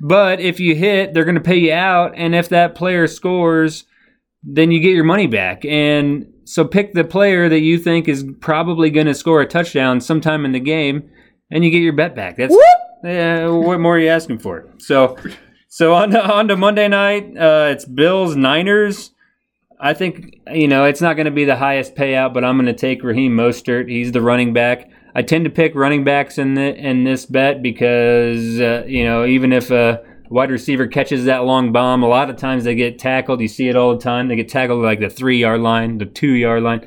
[0.00, 3.84] but if you hit, they're going to pay you out, and if that player scores,
[4.42, 5.64] then you get your money back.
[5.64, 10.00] And so pick the player that you think is probably going to score a touchdown
[10.00, 11.08] sometime in the game,
[11.50, 12.36] and you get your bet back.
[12.36, 12.56] That's
[13.04, 13.48] yeah.
[13.48, 14.66] What more are you asking for?
[14.78, 15.16] So.
[15.74, 19.10] So on to, on to Monday night, uh, it's Bills Niners.
[19.80, 22.66] I think you know it's not going to be the highest payout, but I'm going
[22.66, 23.90] to take Raheem Mostert.
[23.90, 24.88] He's the running back.
[25.16, 29.26] I tend to pick running backs in the in this bet because uh, you know
[29.26, 33.00] even if a wide receiver catches that long bomb, a lot of times they get
[33.00, 33.40] tackled.
[33.40, 34.28] You see it all the time.
[34.28, 36.86] They get tackled like the three yard line, the two yard line,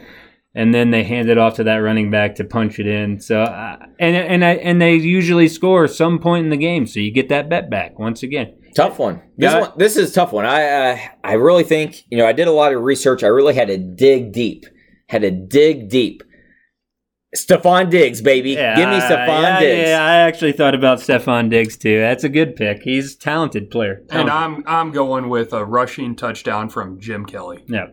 [0.55, 3.19] and then they hand it off to that running back to punch it in.
[3.19, 7.01] So uh, and and I, and they usually score some point in the game, so
[7.01, 8.53] you get that bet back once again.
[8.77, 9.21] Tough one.
[9.37, 9.59] This Yeah.
[9.61, 10.45] one, this is a tough one.
[10.45, 13.23] I uh, I really think you know I did a lot of research.
[13.23, 14.65] I really had to dig deep.
[15.09, 16.23] Had to dig deep.
[17.35, 18.55] Stefon Diggs, baby.
[18.55, 19.89] Give me Stefon yeah, Diggs.
[19.89, 21.99] Yeah, I actually thought about Stefon Diggs too.
[21.99, 22.83] That's a good pick.
[22.83, 24.03] He's a talented player.
[24.09, 27.63] And I'm I'm going with a rushing touchdown from Jim Kelly.
[27.67, 27.87] yeah.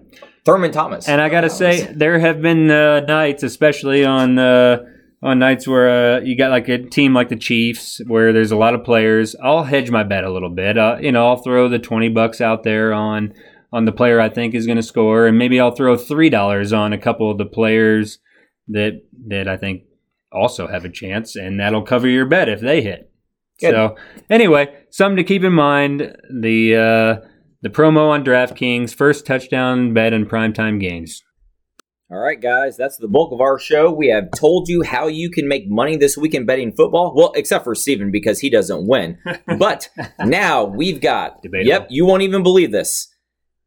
[0.44, 1.09] Thurman Thomas.
[1.09, 4.79] And I got to say, there have been uh, nights, especially on uh,
[5.24, 8.56] on nights where uh, you got like a team like the Chiefs, where there's a
[8.56, 9.34] lot of players.
[9.42, 10.76] I'll hedge my bet a little bit.
[10.76, 13.32] Uh, you know, I'll throw the twenty bucks out there on
[13.72, 16.72] on the player I think is going to score, and maybe I'll throw three dollars
[16.72, 18.18] on a couple of the players
[18.68, 19.84] that that I think
[20.30, 23.10] also have a chance, and that'll cover your bet if they hit.
[23.60, 23.70] Good.
[23.70, 23.96] So
[24.28, 27.26] anyway, something to keep in mind: the uh,
[27.62, 31.22] the promo on DraftKings, first touchdown bet in primetime games.
[32.14, 33.90] All right, guys, that's the bulk of our show.
[33.90, 37.12] We have told you how you can make money this weekend betting football.
[37.12, 39.18] Well, except for Steven because he doesn't win.
[39.59, 39.88] But
[40.20, 41.68] now we've got, Debatable.
[41.68, 43.12] yep, you won't even believe this.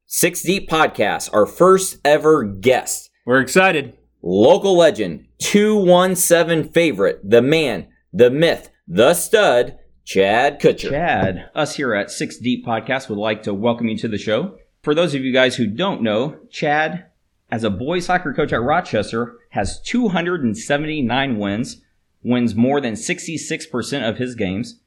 [0.05, 3.09] Six Deep Podcast, our first ever guest.
[3.25, 3.97] We're excited.
[4.23, 10.91] local legend, 217 favorite, the man, the myth, the stud, Chad Kutcher.
[10.91, 14.57] Chad, us here at Six Deep Podcast would like to welcome you to the show.
[14.83, 17.07] For those of you guys who don't know, Chad,
[17.49, 21.81] as a boys soccer coach at Rochester, has 279 wins,
[22.23, 24.79] wins more than 66% of his games.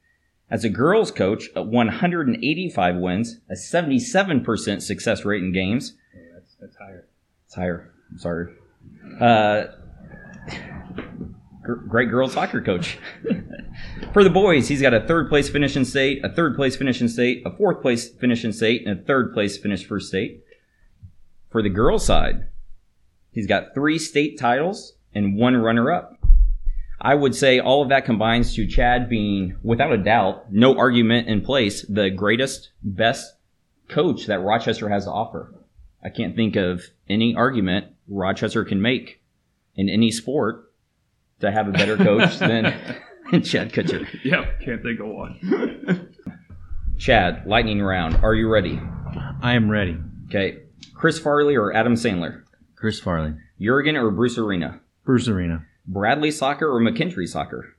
[0.51, 5.95] As a girls coach, 185 wins, a 77% success rate in games.
[6.35, 7.07] that's, that's higher.
[7.47, 7.93] It's higher.
[8.11, 8.53] I'm sorry.
[9.21, 9.65] Uh,
[11.63, 12.99] great girls soccer coach.
[14.13, 17.01] For the boys, he's got a third place finish in state, a third place finish
[17.01, 20.43] in state, a fourth place finish in state, and a third place finish for state.
[21.51, 22.47] For the girls side,
[23.33, 26.17] he's got three state titles and one runner up.
[27.01, 31.29] I would say all of that combines to Chad being, without a doubt, no argument
[31.29, 33.37] in place, the greatest, best
[33.89, 35.55] coach that Rochester has to offer.
[36.05, 39.23] I can't think of any argument Rochester can make
[39.77, 40.73] in any sport
[41.41, 42.65] to have a better coach than
[43.43, 44.07] Chad Kutcher.
[44.23, 46.15] Yeah, can't think of one.
[46.99, 48.17] Chad, lightning round.
[48.23, 48.79] Are you ready?
[49.41, 49.97] I am ready.
[50.27, 50.59] Okay.
[50.95, 52.43] Chris Farley or Adam Sandler?
[52.81, 53.35] Chris Farley.
[53.61, 54.81] Jurgen or Bruce Arena?
[55.05, 55.67] Bruce Arena.
[55.87, 57.77] Bradley Soccer or McKendree Soccer?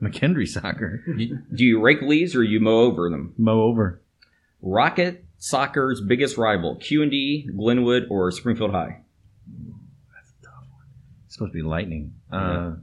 [0.00, 1.02] McKendree Soccer.
[1.16, 3.34] Do you rake leaves or you mow over them?
[3.36, 4.00] Mow over.
[4.62, 9.00] Rocket Soccer's biggest rival, Q&D, Glenwood, or Springfield High?
[10.14, 10.84] That's tough one.
[11.26, 12.14] It's supposed to be Lightning.
[12.30, 12.74] Uh,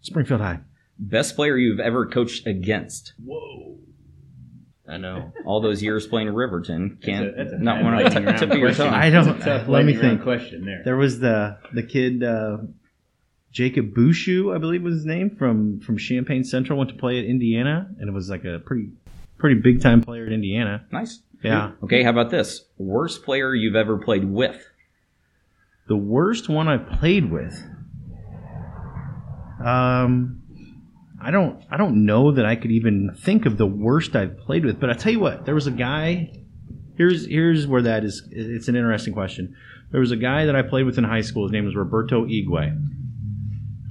[0.00, 0.60] Springfield High.
[0.98, 3.12] Best player you've ever coached against?
[4.88, 5.32] I know.
[5.44, 6.98] All those years playing Riverton.
[7.02, 8.94] Can't, That's a- that's a not bad one on lightning the tip of your tongue.
[8.94, 9.38] I don't.
[9.40, 10.22] Tough let me think.
[10.22, 10.80] question there.
[10.84, 12.58] There was the the kid uh,
[13.52, 16.78] Jacob Bouchou, I believe was his name from from Champaign Central.
[16.78, 18.90] Went to play at Indiana, and it was like a pretty
[19.36, 20.86] pretty big time player at Indiana.
[20.90, 21.20] Nice.
[21.44, 21.72] Yeah.
[21.84, 22.64] Okay, how about this?
[22.78, 24.64] Worst player you've ever played with?
[25.86, 27.62] The worst one I played with.
[29.64, 30.37] Um,
[31.20, 31.64] I don't.
[31.70, 34.78] I don't know that I could even think of the worst I've played with.
[34.78, 36.32] But I tell you what, there was a guy.
[36.96, 38.26] Here's here's where that is.
[38.30, 39.54] It's an interesting question.
[39.90, 41.44] There was a guy that I played with in high school.
[41.44, 42.76] His name was Roberto Igwe.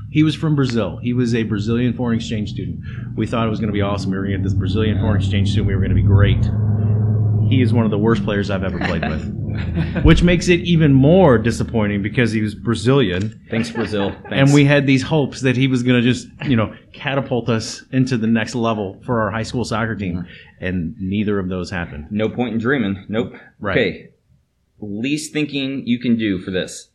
[0.10, 0.98] He was from Brazil.
[0.98, 2.80] He was a Brazilian foreign exchange student.
[3.16, 4.12] We thought it was going to be awesome.
[4.12, 5.68] We were going to get this Brazilian foreign exchange student.
[5.68, 6.44] We were going to be great.
[7.50, 10.94] He is one of the worst players I've ever played with, which makes it even
[10.94, 14.12] more disappointing because he was Brazilian, Thanks, Brazil.
[14.12, 14.28] Thanks.
[14.32, 17.84] and we had these hopes that he was going to just, you know, catapult us
[17.92, 20.26] into the next level for our high school soccer team,
[20.60, 22.08] and neither of those happened.
[22.12, 23.06] No point in dreaming.
[23.08, 23.34] Nope.
[23.60, 23.78] Right.
[23.78, 24.10] Okay.
[24.80, 26.90] Least thinking you can do for this.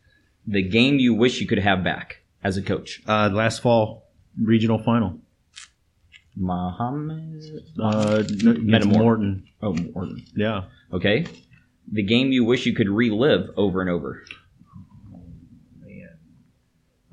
[0.47, 3.03] The game you wish you could have back as a coach.
[3.07, 4.09] Uh, last fall,
[4.41, 5.19] regional final.
[6.37, 7.43] Muhammad.
[7.79, 9.03] Uh, against Metamora.
[9.05, 9.49] Morton.
[9.63, 10.25] Oh, Morton.
[10.35, 10.65] Yeah.
[10.93, 11.27] Okay.
[11.91, 14.25] The game you wish you could relive over and over.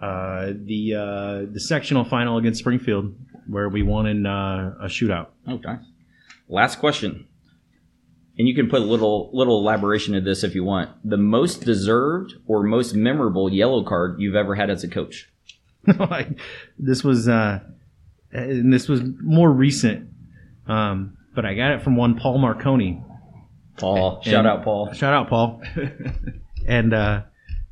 [0.02, 3.14] Uh, the uh, the sectional final against Springfield,
[3.48, 5.28] where we won in uh, a shootout.
[5.48, 5.76] Okay.
[6.48, 7.28] Last question.
[8.38, 10.90] And you can put a little little elaboration to this if you want.
[11.04, 15.30] The most deserved or most memorable yellow card you've ever had as a coach.
[16.78, 17.60] This was uh,
[18.32, 20.10] and this was more recent,
[20.68, 23.04] um, but I got it from one Paul Marconi.
[23.78, 24.18] Paul.
[24.18, 24.92] And- Shout out Paul.
[24.94, 25.62] Shout out Paul.
[26.68, 27.22] and uh,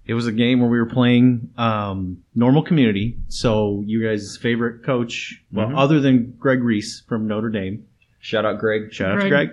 [0.05, 3.17] it was a game where we were playing um, normal community.
[3.27, 5.77] So you guys' favorite coach, well, Mhm.
[5.77, 7.85] other than Greg Reese from Notre Dame.
[8.19, 8.93] Shout out Greg.
[8.93, 9.49] Shout out to Greg.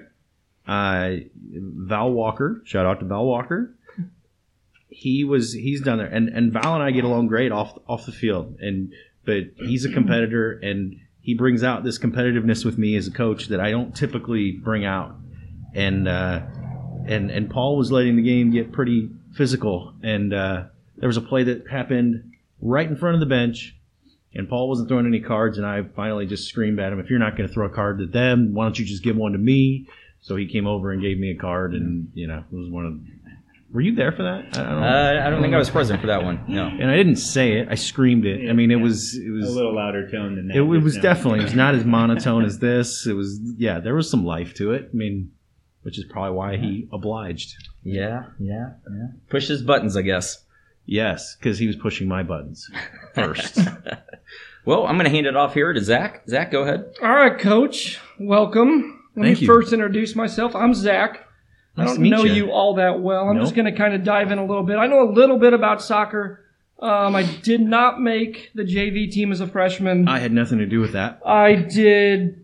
[0.67, 2.63] Uh, Val Walker.
[2.65, 3.75] Shout out to Val Walker.
[4.89, 8.07] He was he's done there, and and Val and I get along great off off
[8.07, 8.93] the field, and
[9.25, 13.49] but he's a competitor, and he brings out this competitiveness with me as a coach
[13.49, 15.17] that I don't typically bring out,
[15.75, 16.43] and uh,
[17.07, 20.65] and and Paul was letting the game get pretty physical, and uh,
[20.97, 23.77] there was a play that happened right in front of the bench.
[24.37, 27.21] And Paul wasn't throwing any cards, and I finally just screamed at him, "If you're
[27.21, 29.39] not going to throw a card to them, why don't you just give one to
[29.39, 29.87] me?"
[30.23, 32.87] So he came over and gave me a card, and you know, it was one
[32.87, 33.01] of.
[33.75, 34.57] Were you there for that?
[34.57, 34.83] I I don't.
[34.85, 36.45] Uh, I don't think I was present for that one.
[36.47, 36.67] No.
[36.81, 37.67] and I didn't say it.
[37.69, 38.49] I screamed it.
[38.49, 39.17] I mean, it was.
[39.17, 40.57] It was a little louder tone than that.
[40.57, 41.41] It, it was definitely.
[41.41, 43.05] It was not as monotone as this.
[43.05, 43.41] It was.
[43.59, 44.91] Yeah, there was some life to it.
[44.93, 45.33] I mean,
[45.83, 47.57] which is probably why he obliged.
[47.83, 49.07] Yeah, yeah, yeah.
[49.29, 50.45] Push his buttons, I guess.
[50.87, 52.71] Yes, because he was pushing my buttons
[53.15, 53.59] first.
[54.67, 56.23] Well, I'm going to hand it off here to Zach.
[56.27, 56.95] Zach, go ahead.
[57.03, 58.01] All right, Coach.
[58.19, 59.03] Welcome.
[59.15, 59.47] Let Thank me you.
[59.47, 60.57] first introduce myself.
[60.57, 61.24] I'm Zach.
[61.77, 62.33] I don't know you.
[62.47, 63.29] you all that well.
[63.29, 63.45] I'm Nope.
[63.45, 64.77] just going to kind of dive in a little bit.
[64.77, 66.41] I know a little bit about soccer.
[66.79, 70.07] Um, I did not make the JV team as a freshman.
[70.09, 71.21] I had nothing to do with that.
[71.25, 72.44] I did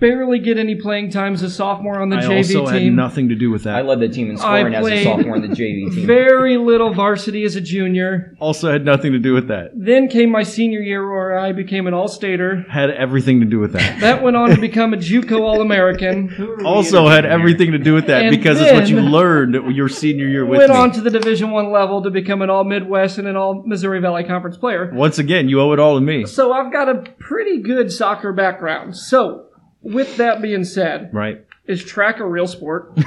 [0.00, 2.94] barely get any playing time as a sophomore on the I JV also had team.
[2.96, 3.76] nothing to do with that.
[3.76, 6.06] I led the team in scoring as a played sophomore on the JV team.
[6.06, 8.34] Very little varsity as a junior.
[8.38, 9.70] also had nothing to do with that.
[9.74, 12.64] Then came my senior year where I became an all-stater.
[12.70, 14.00] Had everything to do with that.
[14.00, 16.60] That went on to become a JUCO All-American.
[16.64, 19.88] also had everything to do with that And because it's what you then- learned your
[19.88, 20.76] senior year with Went me.
[20.76, 24.56] on to the Division One level to become an All-Midwest and an All-Missouri Valley Conference
[24.56, 24.90] player.
[24.94, 26.24] Once again, you owe it all to me.
[26.26, 28.96] So I've got a pretty good soccer background.
[28.96, 29.46] So,
[29.82, 31.44] with that being said, Right.
[31.66, 32.92] is track a real sport?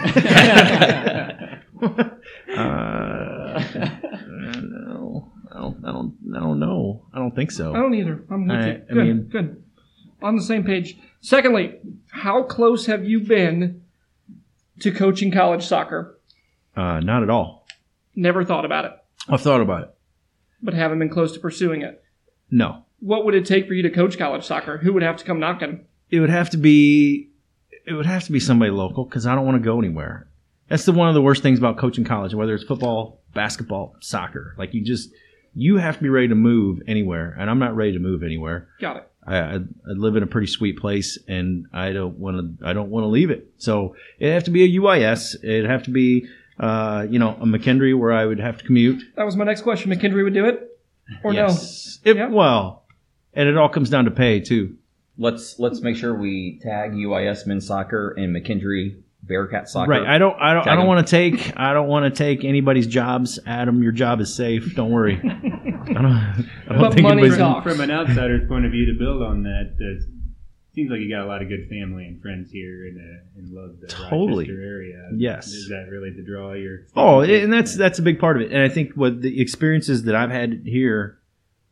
[2.52, 3.60] Uh,
[4.60, 7.06] no, I don't, I don't, I don't know.
[7.14, 7.74] I don't think so.
[7.74, 8.24] I don't either.
[8.30, 8.74] I'm with I- you.
[8.90, 9.64] I Good, mean- good.
[10.22, 10.98] On the same page.
[11.22, 11.80] Secondly,
[12.12, 13.82] how close have you been
[14.82, 16.20] to coaching college soccer?
[16.76, 17.66] Uh, not at all.
[18.16, 18.92] Never thought about it,
[19.28, 19.90] I've thought about it.
[20.62, 22.04] but haven't been close to pursuing it.
[22.52, 24.78] No, What would it take for you to coach college soccer?
[24.80, 25.86] Who would have to come knocking?
[26.12, 27.30] It would have to be,
[27.88, 30.28] it would have to be somebody local because I don't want to go anywhere.
[30.68, 34.56] That's the one of the worst things about coaching college, whether it's football, basketball, soccer.
[34.58, 35.10] Like you just,
[35.54, 38.70] you have to be ready to move anywhere, and I'm not ready to move anywhere.
[38.80, 39.12] Got it.
[39.26, 42.68] I, I, I live in a pretty sweet place, and I don't want to.
[42.68, 43.52] I don't want to leave it.
[43.58, 45.36] So it'd have to be a UIS.
[45.44, 46.28] It'd have to be,
[46.60, 49.04] uh, you know, a McKendree where I would have to commute.
[49.16, 49.92] That was my next question.
[49.92, 50.68] McKendree would do it?
[51.24, 51.48] Or no?
[51.48, 52.00] yes.
[52.04, 52.30] It, Yeah.
[52.30, 52.86] Well,
[53.34, 54.78] and it all comes down to pay too.
[55.22, 59.92] Let's let's make sure we tag UIS men's soccer and McKendree Bearcat soccer.
[59.92, 60.08] Right.
[60.08, 60.36] I don't.
[60.42, 60.68] I don't.
[60.68, 61.54] I don't want to take.
[61.58, 63.38] I don't want to take anybody's jobs.
[63.46, 64.74] Adam, your job is safe.
[64.76, 65.18] Don't worry.
[65.24, 66.06] I don't.
[66.06, 66.34] I
[66.70, 67.38] don't But think money anybody's.
[67.38, 67.70] talks.
[67.72, 70.04] From an outsider's point of view, to build on that, uh,
[70.74, 73.54] seems like you got a lot of good family and friends here in, uh, in
[73.54, 74.46] love the Totally.
[74.46, 75.10] Rochester area.
[75.16, 75.48] Yes.
[75.50, 76.54] Is that really the draw?
[76.54, 78.52] Your Oh, and that's that's a big part of it.
[78.52, 81.20] And I think what the experiences that I've had here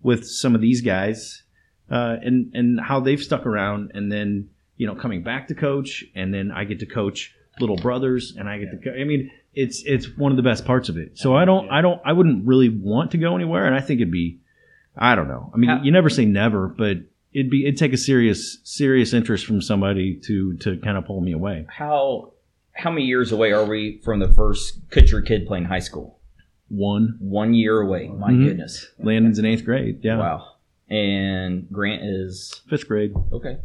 [0.03, 1.41] with some of these guys,
[1.91, 6.05] uh, and and how they've stuck around, and then you know coming back to coach,
[6.15, 8.77] and then I get to coach little brothers, and I get to.
[8.77, 11.17] Co- I mean, it's it's one of the best parts of it.
[11.17, 13.99] So I don't I don't I wouldn't really want to go anywhere, and I think
[14.01, 14.39] it'd be,
[14.97, 15.51] I don't know.
[15.53, 16.97] I mean, How- you never say never, but.
[17.31, 21.21] It'd be it'd take a serious serious interest from somebody to to kind of pull
[21.21, 21.67] me away.
[21.69, 22.33] How
[22.71, 26.17] how many years away are we from the first Kutcher kid playing high school?
[26.69, 28.07] One, One year away.
[28.07, 28.45] My Mhm.
[28.47, 28.87] goodness.
[28.97, 29.99] Landon's in eighth grade.
[30.01, 30.47] Yeah, Wow.
[30.89, 33.13] And Grant is fifth grade.
[33.31, 33.57] okay.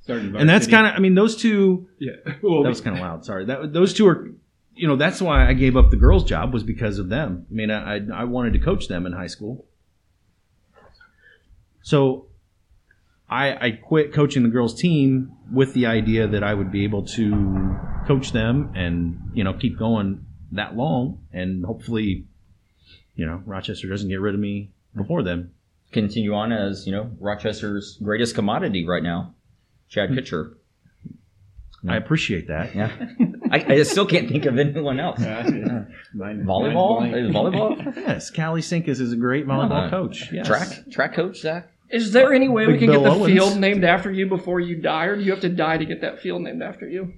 [0.00, 2.12] starting and that's kind of i mean those two yeah.
[2.42, 4.32] Well, that was kind of loud sorry that those two are
[4.74, 7.54] you know that's why i gave up the girls job was because of them i
[7.54, 9.64] mean i i, I wanted to coach them in high school
[11.82, 12.26] so
[13.28, 17.04] i i quit coaching the girls team with the idea that i would be able
[17.04, 22.26] to coach them and you know keep going that long and hopefully
[23.14, 25.52] you know rochester doesn't get rid of me before then
[25.92, 29.34] Continue on as, you know, Rochester's greatest commodity right now.
[29.88, 30.16] Chad Hmm.
[30.18, 30.54] Kutcher.
[31.88, 32.90] i appreciate that Yeah.
[33.50, 35.18] I, I still can't think of anyone else.
[36.14, 37.00] Mine- Volleyball?
[37.00, 37.96] mine's Is volleyball?
[37.96, 40.46] yes callie sinkus is a great volleyball Uh, coach yes.
[40.46, 40.68] Track?
[40.90, 41.68] Track coach, Zach?
[41.90, 43.32] Is there any way we can Bill get the Owens.
[43.34, 46.00] field named after you before you die, or do you have to die to get
[46.00, 47.12] that field named after you?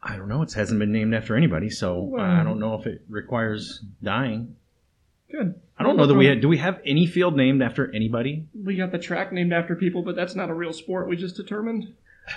[0.00, 0.42] I don't know.
[0.42, 4.54] It hasn't been named after anybody, so Well- I don't know if it requires dying.
[5.32, 5.54] Good.
[5.78, 8.46] I don't know that we had, do we have any field named after anybody?
[8.54, 11.08] We got the track named after people, but that's not a real sport.
[11.08, 11.94] We just determined.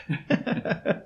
[0.30, 1.02] I,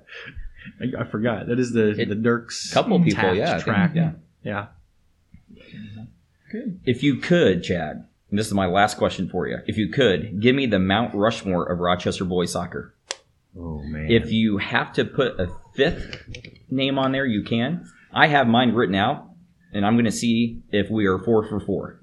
[0.98, 1.46] I forgot.
[1.48, 3.50] That is the It- the Dirks Couple people, yeah.
[3.50, 3.92] I think, track.
[3.94, 4.12] yeah.
[4.42, 4.66] yeah.
[6.84, 9.58] If you could, Chad, and this is my last question for you.
[9.66, 12.94] If you could, give me the Mount Rushmore of Rochester boys soccer.
[13.58, 14.10] Oh man.
[14.10, 16.22] If you have to put a fifth
[16.70, 17.86] name on there, you can.
[18.12, 19.30] I have mine written out,
[19.72, 22.00] and I'm going to see if we are four for four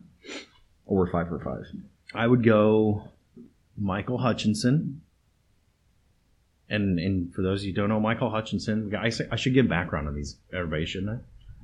[0.89, 1.65] or five for five.
[2.13, 3.03] I would go
[3.77, 5.01] Michael Hutchinson.
[6.69, 9.67] And and for those of you who don't know Michael Hutchinson, I, I should give
[9.67, 11.17] background on these everybody, shouldn't I?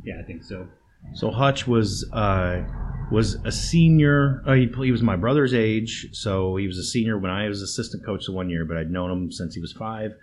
[0.04, 0.68] Yeah, I think so.
[1.14, 2.64] So Hutch was uh,
[3.12, 4.42] was a senior.
[4.48, 7.62] Uh, he, he was my brother's age, so he was a senior when I was
[7.62, 8.66] assistant coach the one year.
[8.66, 10.14] But I'd known him since he was five.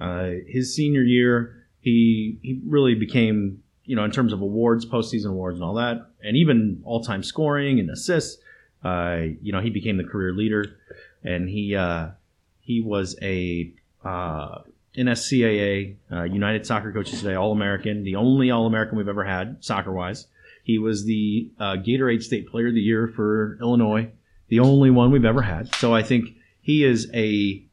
[0.00, 5.26] Uh, his senior year, he he really became you know in terms of awards, postseason
[5.26, 8.41] awards, and all that, and even all time scoring and assists.
[8.84, 10.76] Uh, you know, he became the career leader,
[11.22, 12.08] and he uh,
[12.60, 13.72] he was a
[14.04, 14.58] uh,
[14.96, 19.62] NSCAA uh, United Soccer Coaches Today All American, the only All American we've ever had
[19.64, 20.26] soccer wise.
[20.64, 24.10] He was the uh, Gatorade State Player of the Year for Illinois,
[24.48, 25.74] the only one we've ever had.
[25.76, 27.64] So I think he is a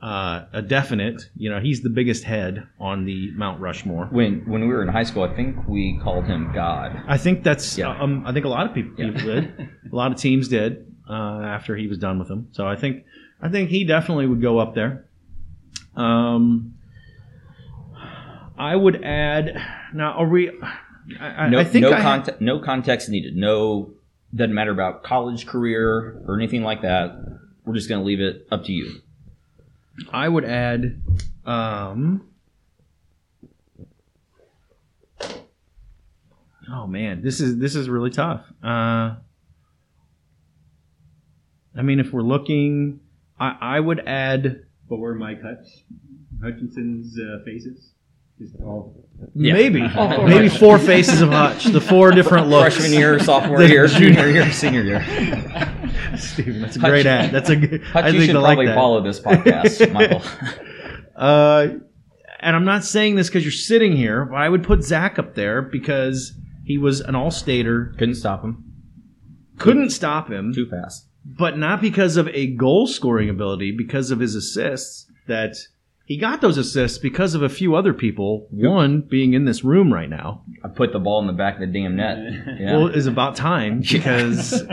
[0.00, 1.28] uh, a definite.
[1.36, 4.06] You know, he's the biggest head on the Mount Rushmore.
[4.06, 7.02] When when we were in high school, I think we called him God.
[7.08, 7.76] I think that's.
[7.76, 7.98] Yeah.
[8.00, 9.12] Um, I think a lot of people, Yeah.
[9.12, 9.68] people did.
[9.92, 12.48] A lot of teams did uh, after he was done with them.
[12.52, 13.04] So I think
[13.40, 15.06] I think he definitely would go up there.
[15.96, 16.74] Um,
[18.56, 19.56] I would add.
[19.94, 20.50] Now, are we?
[21.20, 23.34] I, No, I think no, conte- no context needed.
[23.36, 23.92] No,
[24.34, 27.16] doesn't matter about college career or anything like that.
[27.64, 29.00] We're just going to leave it up to you.
[30.12, 31.02] I would add.
[31.44, 32.28] Um,
[36.70, 38.44] oh man, this is this is really tough.
[38.62, 39.16] Uh,
[41.76, 43.00] I mean, if we're looking,
[43.38, 45.84] I, I would add But were Mike Hutch,
[46.42, 47.92] Hutchinson's uh, faces?
[48.38, 48.94] Just all
[49.34, 49.52] Yeah.
[49.54, 50.58] maybe Oh, maybe right.
[50.58, 52.76] four faces of Hutch, the four different looks.
[52.76, 55.04] Freshman year, sophomore year, junior- junior year, senior year.
[56.16, 57.30] Steven, that's a great ad.
[57.32, 57.82] That's a good.
[57.84, 58.74] Hutch, I you think should I like probably that.
[58.74, 60.22] follow this podcast, Michael.
[61.16, 61.68] Uh,
[62.40, 65.34] and I'm not saying this because you're sitting here, but I would put Zach up
[65.34, 66.32] there because
[66.64, 68.64] he was an all-stater, Couldn't stop him.
[69.58, 71.08] couldn't stop him, Too fast.
[71.24, 75.06] but not because of a goal-scoring ability, because of his assists.
[75.26, 75.56] That
[76.08, 78.48] he got those assists because of a few other people.
[78.50, 80.42] One being in this room right now.
[80.64, 82.16] I put the ball in the back of the damn net.
[82.58, 82.72] Yeah.
[82.78, 84.64] Well, it is about time because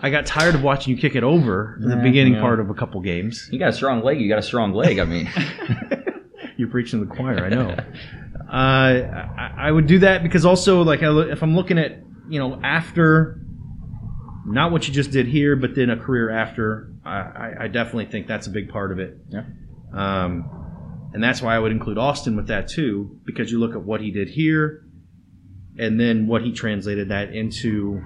[0.00, 2.40] I got tired of watching you kick it over in the Yeah, beginning yeah.
[2.40, 3.48] part of a couple games.
[3.50, 4.20] you got a strong leg.
[4.20, 4.98] You got a strong leg.
[5.00, 5.28] I mean,
[6.56, 7.70] You're preaching to the choir, I know.
[7.70, 12.00] uh, I, I would do that because also, like, I look, if I'm looking at,
[12.30, 13.40] you know, after,
[14.46, 18.06] not what you just did here, but then a career after, I, I, I definitely
[18.06, 19.18] think that's a big part of it.
[19.28, 19.42] Yeah.
[19.92, 20.62] Um,
[21.16, 24.02] and that's why I would include Austin with that too, because you look at what
[24.02, 24.84] he did here,
[25.78, 28.02] and then what he translated that into,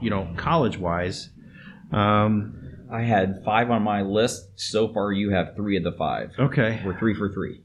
[0.00, 1.28] you know, college wise.
[1.92, 4.58] Um, I had five on my list.
[4.58, 6.30] So far, you have three of the five.
[6.38, 6.80] okay.
[6.86, 7.60] We're three for three.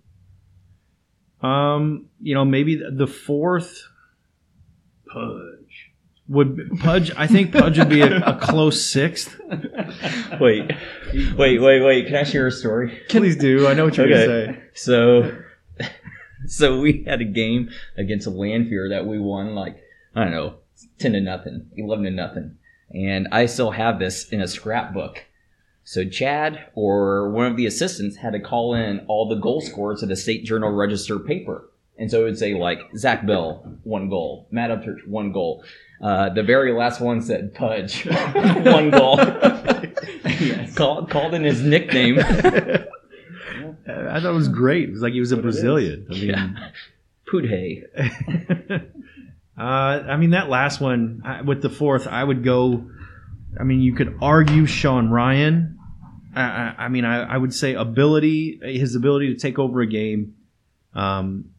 [1.41, 3.83] Um, you know, maybe the, fourth
[5.07, 5.52] Pudge.
[6.27, 7.11] Would Pudge.
[7.17, 9.39] I think Pudge would be a, a close sixth.
[10.39, 10.71] Wait,
[11.37, 12.07] wait, wait, wait.
[12.07, 12.97] Can I share a story?
[13.09, 13.67] Please do.
[13.67, 14.25] I know what you're Okay.
[14.45, 14.63] gonna say.
[14.73, 15.37] So,
[16.47, 19.77] so we had a game against Lanphier that we won like
[20.15, 20.55] I don't know,
[20.99, 22.57] ten to nothing, eleven to nothing,
[22.91, 25.25] and I still have this in a scrapbook.
[25.83, 29.99] So Chad or one of the assistants had to call in all the goal scorers
[29.99, 34.09] to the State Journal Register paper, and so it would say like Zach Bell one
[34.09, 35.63] goal, Matt Upchurch one goal.
[36.03, 38.05] Uh, the very last one said Pudge
[38.65, 39.15] one goal.
[40.75, 42.19] Called called in his nickname.
[43.87, 44.89] I thought it was great.
[44.89, 46.05] It was like he was a Brazilian.
[46.09, 46.69] I mean, Yeah.
[47.31, 47.83] Pudhe.
[49.57, 52.85] uh, I mean that last one I, with the fourth, I would go.
[53.57, 55.79] I mean, you could argue Sean Ryan.
[56.35, 59.87] I, I, I mean, I, I would say ability, his ability to take over a
[59.87, 60.35] game.
[60.93, 61.51] Um,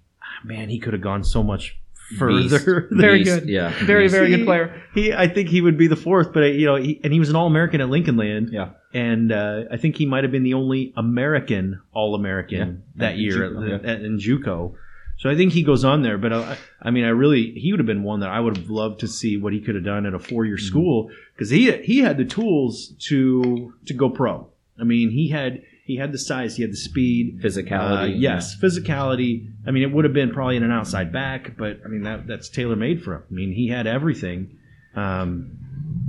[0.45, 1.79] man, he could have gone so much
[2.19, 2.89] further.
[2.91, 3.49] Very Beast, good.
[3.49, 3.73] Yeah.
[3.85, 4.83] Very, very good player.
[4.95, 7.19] He, I think he would be the fourth, but uh, you know, he, and he
[7.19, 8.51] was an All American at Lincoln Land.
[8.53, 8.71] Yeah.
[8.93, 12.73] and uh, I think he might have been the only American All American Yeah.
[12.97, 14.75] that At year JUCO, at, the- at, in JUCO.
[15.17, 17.79] So I think he goes on there, but uh, I mean, I really he would
[17.79, 20.07] have been one that I would have loved to see what he could have done
[20.07, 20.67] at a four year Mm-hmm.
[20.67, 24.49] school because he he had the tools to to go pro.
[24.79, 28.03] I mean, he had he had the size, he had the speed, Physicality.
[28.03, 29.53] uh, yes, physicality.
[29.67, 32.27] I mean, it would have been probably in an outside back, but I mean that
[32.27, 33.23] that's tailor made for him.
[33.31, 34.59] I mean, he had everything,
[34.97, 35.59] um,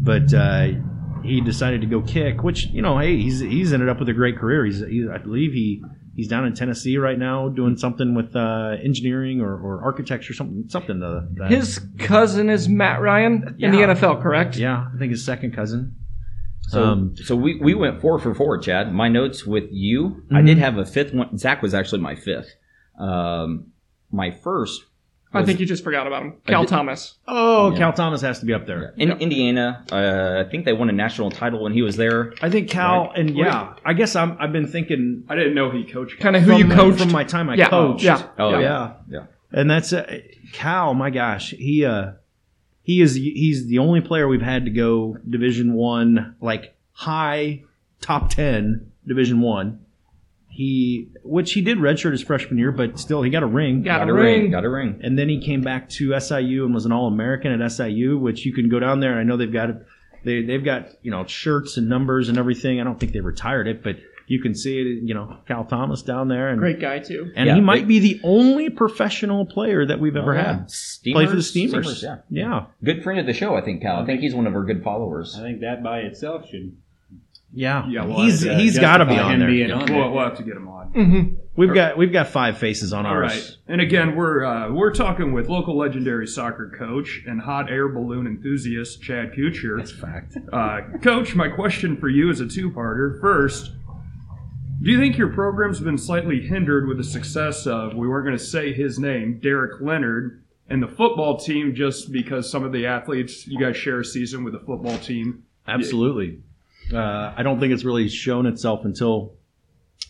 [0.02, 0.68] but uh,
[1.24, 4.14] he decided to go kick, which you know, hey, he's he's ended up with a
[4.14, 4.66] great career.
[4.66, 5.84] He's, he, I believe he
[6.16, 10.66] he's down in Tennessee right now doing something with uh, engineering or, or architecture, something
[10.70, 11.52] something to that.
[11.52, 14.56] His cousin is Matt Ryan in the NFL, correct?
[14.56, 15.98] yeah, I think his second cousin.
[16.70, 18.94] So, Um, so we, we went four for four, Chad.
[18.94, 20.46] My notes with you, I Mhm.
[20.48, 21.38] did have a fifth one.
[21.38, 22.50] Zach was actually my fifth.
[23.00, 23.68] Um,
[24.12, 24.84] my first.
[25.34, 26.34] I think you just forgot about him.
[26.48, 27.18] Cal did- Thomas.
[27.28, 27.78] Oh, Yeah.
[27.78, 28.94] Cal Thomas has to be up there.
[28.96, 29.84] in Indiana.
[29.92, 32.32] Uh, I think they won a national title when he was there.
[32.42, 33.18] I think Cal, Right.
[33.20, 36.20] and yeah, I guess I'm, I've been thinking I didn't know he coached.
[36.22, 37.00] Kind of who you my- coached.
[37.02, 38.04] from my time I Yeah, coached.
[38.04, 38.22] yeah.
[38.40, 38.60] Oh yeah.
[38.62, 39.20] yeah, yeah.
[39.52, 40.20] And that's uh,
[40.54, 40.94] Cal.
[40.94, 42.12] My gosh, he uh,
[42.86, 47.64] he is he's the only player we've had to go Division One, like high
[48.00, 49.82] top ten Division One.
[50.48, 53.82] He, which he did redshirt his freshman year, but still he got a ring.
[53.84, 54.42] Got Got a a ring.
[54.44, 54.52] ring.
[54.52, 55.02] Got a ring.
[55.04, 58.46] And then he came back to SIU and was an All American at SIU, which
[58.46, 59.12] you can go down there.
[59.12, 59.72] And I know they've got
[60.24, 62.80] they they've got you know shirts and numbers and everything.
[62.80, 63.98] I don't think they retired it, but
[64.28, 65.04] you can see it.
[65.04, 67.32] You know, Cal Thomas down there, and Great guy, too.
[67.36, 70.54] and Yeah, he might be the only professional player that we've ever Oh, yeah.
[70.58, 72.04] had Steamers, play for the Steamers.
[72.04, 72.18] yeah.
[72.30, 74.02] yeah, Good friend of the show, I think, Cal.
[74.02, 75.36] I think he's one of our good followers.
[75.38, 76.76] I think that by itself should.
[77.54, 77.88] yeah.
[77.88, 79.50] Yeah, well, he's uh, he's got to be justify on him there.
[79.50, 80.88] being on We'll, we'll have to get him on.
[80.88, 81.22] hmm
[81.58, 83.32] We've got we've got five faces on All ours.
[83.32, 83.58] right.
[83.70, 88.28] And again, we're uh, we're talking with local legendary soccer coach and hot air balloon
[88.28, 89.78] enthusiast Chad Kuchar.
[89.78, 90.36] That's fact.
[90.52, 93.22] Uh, coach, my question for you is a two-parter.
[93.22, 93.72] First,
[94.82, 98.38] Do you think your program's been slightly hindered with the success of, we weren't going
[98.38, 102.86] to say his name, Derek Leonard, and the football team just because some of the
[102.86, 105.44] athletes, you guys share a season with the football team?
[105.68, 106.40] Absolutely.
[106.94, 109.34] Uh, I don't think it's really shown itself until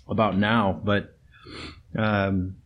[0.09, 1.17] about now, but
[1.97, 2.57] um,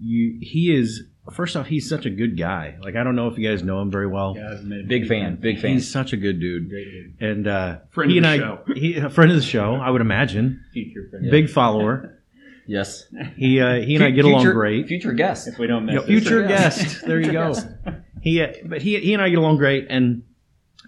[0.00, 1.04] you, he is.
[1.32, 2.76] First off, he's such a good guy.
[2.82, 4.34] Like I don't know if you guys know him very well.
[4.86, 5.36] Big fan.
[5.36, 5.72] Big fan.
[5.72, 6.70] He's such a good dude.
[7.20, 9.90] And uh, Friend he of and the I, he a friend of the show, I
[9.90, 10.64] would imagine.
[10.72, 11.30] Future friend.
[11.30, 12.12] Big follower.
[12.68, 13.04] Yes.
[13.36, 14.88] He uh, he and I get along great.
[14.88, 15.46] Future guest.
[15.46, 16.58] If we don't Yeah, mess future this up.
[16.58, 17.06] guest.
[17.06, 17.54] There you go.
[18.20, 20.24] He, uh, but he, he and I get along great, and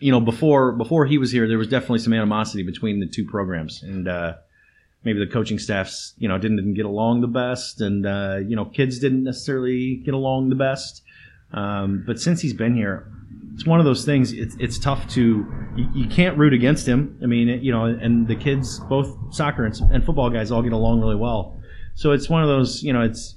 [0.01, 3.25] you know, before before he was here, there was definitely some animosity between the two
[3.27, 4.35] programs, and uh,
[5.05, 8.57] maybe the coaching staffs, you know, didn't, didn't get along the best, and uh, you
[8.57, 11.03] know, kids didn't necessarily get along the best.
[11.53, 13.11] Um, but since he's been here,
[13.55, 14.33] it's one of those things.
[14.33, 15.47] It's it's tough to
[15.77, 17.19] you, you can't root against him.
[17.23, 20.73] I mean, you know, and the kids, both soccer and, and football guys, all get
[20.73, 21.59] along really well.
[21.95, 23.35] So it's one of those, you know, it's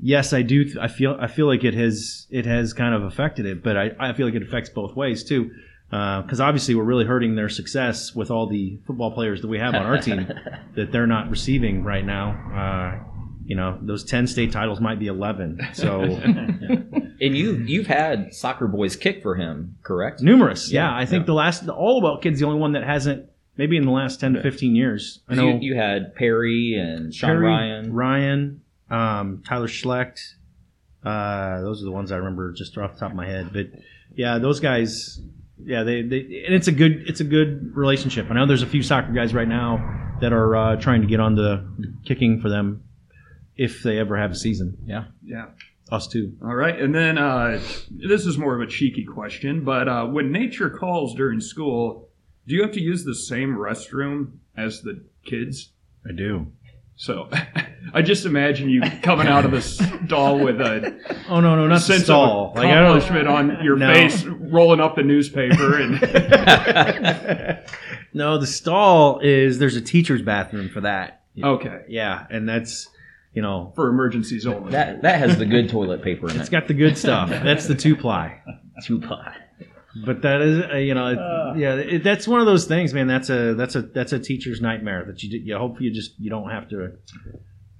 [0.00, 0.66] yes, I do.
[0.80, 3.90] I feel I feel like it has it has kind of affected it, but I,
[4.00, 5.50] I feel like it affects both ways too.
[5.90, 9.74] Because obviously we're really hurting their success with all the football players that we have
[9.74, 10.26] on our team
[10.74, 12.30] that they're not receiving right now.
[12.52, 13.04] Uh,
[13.46, 15.60] you know, those ten state titles might be eleven.
[15.74, 16.02] So
[17.20, 20.20] And you you've had soccer boys kick for him, correct?
[20.20, 20.72] numerous.
[20.72, 23.30] Yeah, I think the last the All About kid's the only one that hasn't.
[23.56, 25.20] Maybe in the last ten to fifteen years.
[25.28, 27.92] I know You, you had Perry and Sean Perry, Ryan.
[27.92, 28.60] Ryan,
[28.90, 30.18] um, Tyler Schlecht.
[31.04, 33.50] Uh, those are the ones I remember just off the top of my head.
[33.52, 33.66] But
[34.16, 35.20] yeah, those guys.
[35.62, 38.26] Yeah, they, they and it's a good it's a good relationship.
[38.30, 41.20] I know there's a few soccer guys right now that are uh, trying to get
[41.20, 41.66] on the
[42.04, 42.82] kicking for them
[43.56, 44.76] if they ever have a season.
[44.84, 45.04] Yeah.
[45.24, 45.46] Yeah.
[45.92, 46.32] Us too.
[46.42, 50.32] All right, and then uh, this is more of a cheeky question, but uh, when
[50.32, 52.08] nature calls during school,
[52.48, 55.72] do you have to use the same restroom as the kids?
[56.08, 56.46] I do.
[56.96, 57.28] So
[57.94, 60.96] I just imagine you coming out of this stall with a
[61.28, 62.50] Oh no, no, not the sense stall.
[62.50, 63.92] of Like accomplishment on your No.
[63.92, 66.00] face, rolling up the newspaper, and
[68.14, 71.22] no, the stall is there's a teacher's bathroom for that.
[71.42, 72.88] okay Yeah, and that's
[73.34, 74.70] you know for emergencies only.
[74.72, 76.40] That that has the good toilet paper in it's it.
[76.42, 77.28] It's got the good stuff.
[77.30, 78.40] That's the two ply.
[78.84, 79.36] Two pie.
[80.04, 83.06] But that is, uh, you know, it, yeah, it, that's one of those things, man.
[83.06, 86.30] That's a that's a that's a teacher's nightmare that you you hope you just you
[86.30, 86.92] don't have to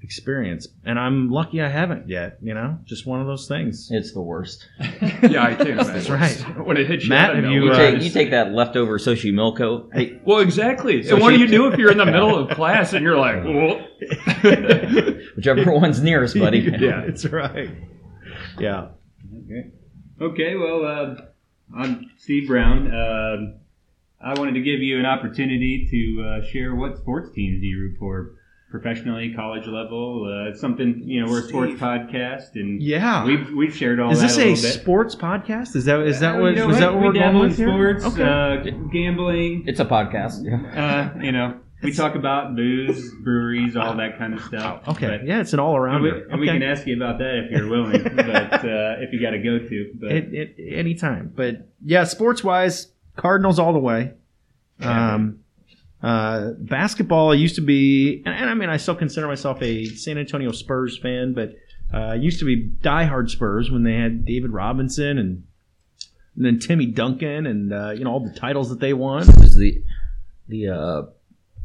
[0.05, 0.69] experience.
[0.85, 2.39] And I'm lucky I haven't yet.
[2.41, 3.89] You know, just one of those things.
[3.91, 4.69] It's the worst.
[4.79, 5.93] yeah, I can't imagine.
[5.93, 6.37] That's right.
[6.65, 8.99] When it hits you, Matt, out have you, You uh, take you take that leftover
[8.99, 9.93] Xochimilco.
[9.93, 11.03] Hey, well, exactly.
[11.03, 13.19] So and what do you do if you're in the middle of class and you're
[13.19, 13.85] like, "Whoa."
[15.37, 16.59] whichever one's nearest, buddy.
[16.61, 17.05] Yeah.
[17.07, 17.71] that's right.
[18.59, 18.89] Yeah.
[19.45, 19.71] Okay.
[20.21, 20.55] Okay.
[20.55, 21.15] Well, uh,
[21.77, 22.93] I'm Steve Brown.
[22.95, 23.55] Um
[24.25, 27.79] I wanted to give you an opportunity to uh, share what sports teams do you
[27.79, 28.31] root for,
[28.71, 30.25] professionally, college level.
[30.25, 31.31] Uh, it's something you know.
[31.31, 33.27] We're a sports podcast, and Yeah.
[33.27, 34.57] we've we've shared all Is that this a a bit.
[34.81, 35.77] sports podcast?
[35.77, 37.49] Is that is that Uh, what you know was that what we we're dabble going
[37.51, 37.99] with here?
[38.01, 38.23] sports, Okay.
[38.71, 39.65] uh, gambling.
[39.67, 40.43] It's a podcast.
[40.43, 41.13] Yeah.
[41.15, 44.89] Uh, you know, we talk about booze, breweries, all that kind of stuff.
[44.89, 45.07] okay.
[45.19, 46.03] But- Yeah, it's an all and around.
[46.03, 46.31] we, Okay.
[46.31, 49.31] and we can ask you about that if you're willing, but uh, if you got
[49.31, 49.93] to go to.
[50.01, 51.33] But It, it, anytime.
[51.35, 54.13] But yeah, sports wise, Cardinals all the way.
[54.81, 55.41] Um,
[56.03, 60.19] uh, basketball used to be, and, and I mean, I still consider myself a San
[60.19, 61.55] Antonio Spurs fan, but
[61.93, 65.45] uh, I used to be diehard Spurs when they had David Robinson and,
[66.37, 69.27] and then Timmy Duncan and uh, you know all the titles that they won.
[69.39, 69.83] was the
[70.49, 71.03] the uh,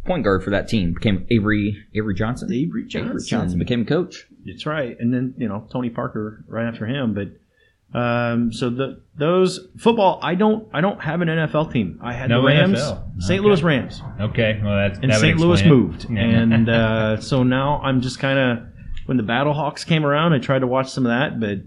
[0.06, 2.52] point guard for that team became Avery Avery Johnson.
[2.52, 3.28] Avery Avery Johnson.
[3.28, 4.26] Johnson became coach.
[4.46, 7.14] That's right, and then you know Tony Parker right after him.
[7.14, 12.00] But um, so the those football, I don't I don't have an NFL team.
[12.04, 13.22] I had No the Rams, NFL.
[13.22, 13.40] St.
[13.40, 13.48] Okay.
[13.48, 14.02] Louis Rams.
[14.20, 15.40] Okay, well that's and that St.
[15.40, 15.68] Louis it.
[15.68, 18.68] moved, and uh, so now I'm just kind of
[19.06, 21.60] when the Battle Hawks came around, I tried to watch some of that, but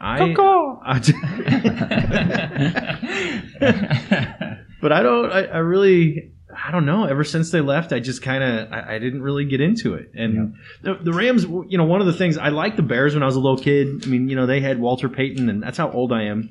[0.00, 0.34] I,
[0.82, 0.98] I-
[4.80, 7.04] but I don't, I, I really, I don't know.
[7.04, 10.10] Ever since they left, I just kind of, I, I didn't really get into it.
[10.14, 13.22] And the, the Rams, you know, one of the things I liked the Bears when
[13.22, 14.04] I was a little kid.
[14.04, 16.50] I mean, you know, they had Walter Payton, and that's how old I am.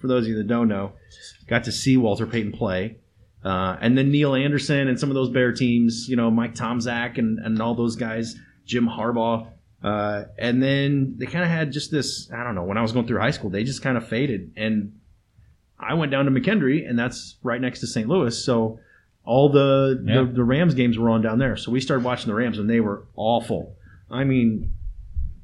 [0.00, 0.92] For those of you that don't know,
[1.48, 2.98] got to see Walter Payton play.
[3.44, 7.18] Uh, and then Neal Anderson and some of those Bear teams, you know, Mike Tomczak
[7.18, 9.48] and, and all those guys, Jim Harbaugh.
[9.82, 12.92] Uh, and then they kind of had just this, I don't know, when I was
[12.92, 14.52] going through high school, they just kind of faded.
[14.56, 14.98] And
[15.78, 18.08] I went down to McKendree, and that's right next to St.
[18.08, 18.44] Louis.
[18.44, 18.80] So
[19.28, 20.22] all the, Yeah.
[20.24, 21.56] the, the Rams games were on down there.
[21.56, 23.76] So we started watching the Rams, and they were awful.
[24.10, 24.72] I mean,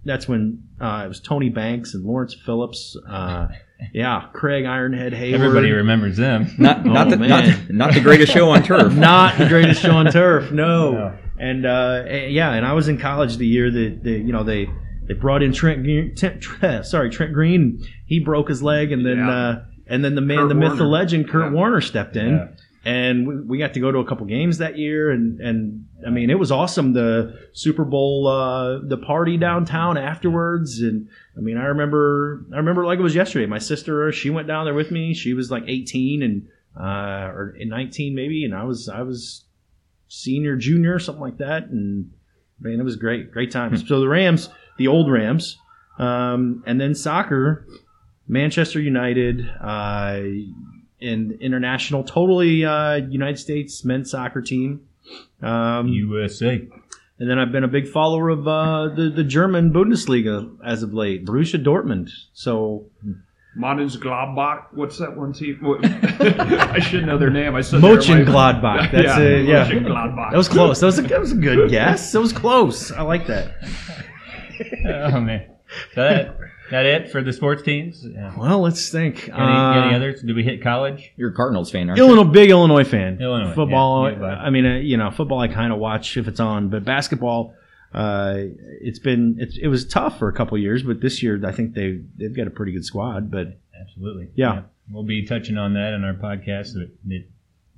[0.04, 2.96] that's when uh, it was Tony Banks and Lawrence Phillips.
[3.08, 3.48] Uh,
[3.92, 5.34] yeah, Craig Ironhead Heyward.
[5.34, 6.46] Everybody remembers them.
[6.58, 7.28] Not not Oh, the, man.
[7.28, 8.94] not, not the greatest show on turf.
[9.12, 10.50] not the greatest show on turf.
[10.50, 10.92] No.
[10.92, 11.18] No.
[11.36, 14.68] And uh, yeah, and I was in college the year that they, you know they
[15.08, 17.84] they brought in Trent, Green- Trent sorry Trent Green.
[18.06, 19.30] He broke his leg, and then Yeah.
[19.30, 21.50] uh, and then the man, Kurt the myth, the legend, Kurt Yeah.
[21.58, 22.36] Warner stepped in.
[22.36, 22.46] Yeah.
[22.84, 26.10] And we, we got to go to a couple games that year, and, and I
[26.10, 26.92] mean it was awesome.
[26.92, 32.84] The Super Bowl, uh, the party downtown afterwards, and I mean I remember I remember
[32.84, 33.46] like it was yesterday.
[33.46, 35.14] My sister, she went down there with me.
[35.14, 39.44] She was like 18 and uh, or 19 maybe, and I was I was
[40.08, 41.64] senior, junior, something like that.
[41.64, 42.12] And
[42.60, 43.86] man, it was great, great times.
[43.88, 45.58] so the Rams, the old Rams,
[45.98, 47.66] um, and then soccer,
[48.26, 50.20] Manchester United, uh,
[51.00, 54.86] and international, totally uh, United States men's soccer team.
[55.42, 56.66] Um, USA.
[57.18, 60.94] and then I've been a big follower of uh, the the German Bundesliga as of
[60.94, 62.10] late, Borussia Dortmund.
[62.32, 62.86] So
[63.58, 64.66] Mönchengladbach.
[64.72, 65.58] What's that one team?
[65.60, 67.54] What- I should know their name.
[67.54, 68.90] I said their life- Mönchengladbach.
[68.92, 69.46] That's yeah, it.
[69.46, 70.30] Yeah, Mönchengladbach.
[70.30, 70.80] that was close.
[70.80, 72.12] That was a, that was a good guess.
[72.12, 72.90] That was close.
[72.92, 73.54] I like that.
[74.86, 75.50] Oh man.
[75.96, 76.36] That
[76.70, 78.04] that it for the sports teams?
[78.06, 78.32] Yeah.
[78.36, 79.28] Well, let's think.
[79.28, 80.22] Any, Uh, any others?
[80.22, 81.12] Did we hit college?
[81.16, 82.04] You're a Cardinals fan, aren't you?
[82.06, 83.18] Illinois, big Illinois fan.
[83.20, 84.10] Illinois, football.
[84.10, 85.38] yeah, yeah, I mean, uh, you know, football.
[85.40, 87.54] I kind of watch if it's on, but basketball.
[87.92, 88.34] Uh,
[88.80, 91.74] it's been it's, it was tough for a couple years, but this year I think
[91.74, 93.30] they they've got a pretty good squad.
[93.30, 94.28] But Absolutely.
[94.34, 94.62] Yeah.
[94.90, 97.24] We'll be touching on that in our podcast that, that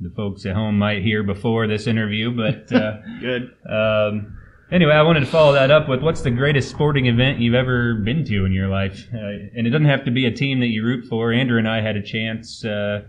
[0.01, 2.31] the folks at home might hear before this interview.
[2.35, 3.51] But uh, good.
[3.69, 4.39] um,
[4.71, 7.95] anyway, I wanted to follow that up with what's the greatest sporting event you've ever
[7.95, 9.07] been to in your life?
[9.13, 11.33] Uh, and it doesn't have to be a team that you root for.
[11.33, 13.03] Andrew and I had a chance uh,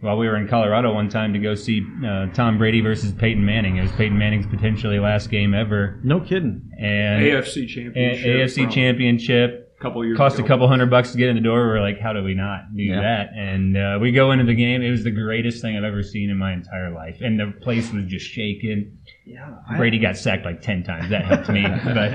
[0.00, 3.44] while we were in Colorado one time to go see uh, Tom Brady versus Peyton
[3.44, 3.76] Manning.
[3.76, 6.00] It was Peyton Manning's potentially last game ever.
[6.02, 6.70] No kidding.
[6.78, 8.26] And AFC A- championship.
[8.26, 9.61] AFC from championship.
[9.82, 11.66] A couple years Cost a couple hundred bucks to get in the door.
[11.66, 13.00] We're like, how do we not do Yeah.
[13.00, 13.30] that?
[13.36, 14.80] And uh, we go into the game.
[14.80, 17.20] It was the greatest thing I've ever seen in my entire life.
[17.20, 18.96] And the place was just shaking.
[19.26, 19.54] Yeah.
[19.76, 21.10] Brady got sacked like 10 times.
[21.10, 21.62] That helped me.
[21.84, 22.12] but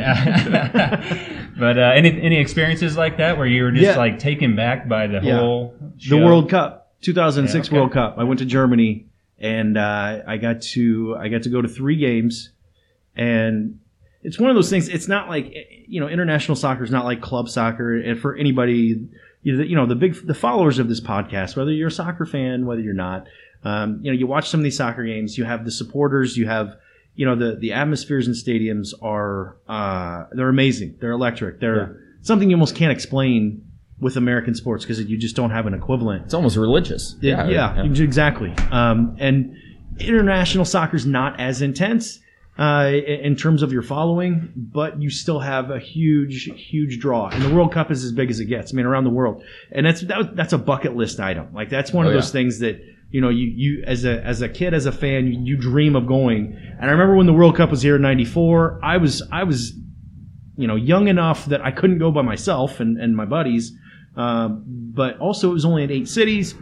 [1.59, 3.97] but uh, any, any experiences like that where you were just Yeah.
[3.97, 5.37] like taken back by the Yeah.
[5.39, 5.75] whole
[6.09, 6.17] the?
[6.17, 7.77] World Cup, 2006 Yeah, okay.
[7.79, 8.15] World Cup.
[8.17, 9.07] I went to Germany
[9.39, 12.51] and uh, I got to I got to go to three games,
[13.15, 13.79] and
[14.27, 14.89] it's one of those things.
[14.89, 15.53] It's not like
[15.87, 17.95] you know international soccer is not like club soccer.
[17.95, 19.07] And for anybody,
[19.41, 21.91] you know, the, you know the big the followers of this podcast, whether you're a
[21.91, 23.25] soccer fan, whether you're not,
[23.63, 25.37] um, you know, you watch some of these soccer games.
[25.37, 26.35] You have the supporters.
[26.35, 26.75] You have
[27.15, 30.97] you know the the atmospheres in stadiums are uh, they're amazing.
[30.99, 31.61] They're electric.
[31.61, 33.63] They're something you almost can't explain
[34.01, 36.25] with American sports because you just don't have an equivalent.
[36.25, 37.15] It's almost religious.
[37.21, 38.53] Yeah, yeah, exactly.
[38.71, 39.55] Um, and
[39.99, 42.19] international soccer is not as intense
[42.57, 47.27] uh, in terms of your following, but you still have a huge, huge draw.
[47.29, 48.73] And the World Cup is as big as it gets.
[48.73, 51.53] I mean, around the world, and that's that, that's a bucket list item.
[51.53, 52.31] Like that's one Oh, of those yeah.
[52.39, 52.81] things that
[53.11, 55.95] you know you you as a as a kid as a fan you, you dream
[55.95, 56.57] of going.
[56.79, 59.73] And I remember when the World Cup was here in '94, I was I was
[60.57, 63.71] you know young enough that I couldn't go by myself and and my buddies.
[64.15, 66.55] Um, but also, it was only in eight cities,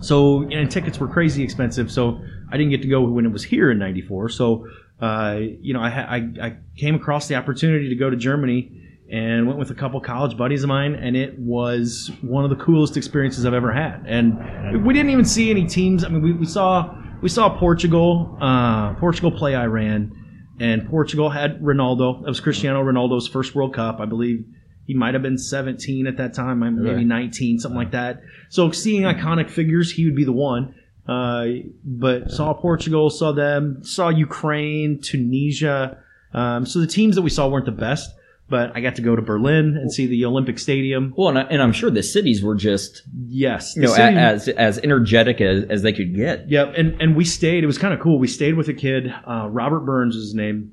[0.00, 1.90] so and tickets were crazy expensive.
[1.90, 2.20] So
[2.50, 4.28] I didn't get to go when it was here in '94.
[4.28, 4.66] So
[5.02, 8.78] uh, you know, I, I I came across the opportunity to go to Germany
[9.10, 12.56] and went with a couple college buddies of mine, and it was one of the
[12.64, 14.04] coolest experiences I've ever had.
[14.06, 16.04] And we didn't even see any teams.
[16.04, 20.12] I mean, we, we saw we saw Portugal uh, Portugal play Iran,
[20.60, 22.22] and Portugal had Ronaldo.
[22.22, 24.44] That was Cristiano Ronaldo's first World Cup, I believe.
[24.86, 27.04] He might have been 17 at that time, maybe Okay.
[27.04, 28.20] 19, something like that.
[28.50, 30.74] So seeing iconic figures, he would be the one.
[31.06, 31.46] Uh,
[31.84, 35.98] but saw Portugal, saw them, saw Ukraine, Tunisia.
[36.32, 38.10] Um, so the teams that we saw weren't the best,
[38.48, 41.12] but I got to go to Berlin and see the Olympic Stadium.
[41.16, 44.48] Well, and, I, and I'm sure the cities were just Yes, you know city- as
[44.48, 46.48] as energetic as, as they could get.
[46.48, 47.64] Yeah, and, and we stayed.
[47.64, 48.18] It was kind of cool.
[48.18, 49.12] We stayed with a kid.
[49.26, 50.72] Uh, Robert Burns is his name.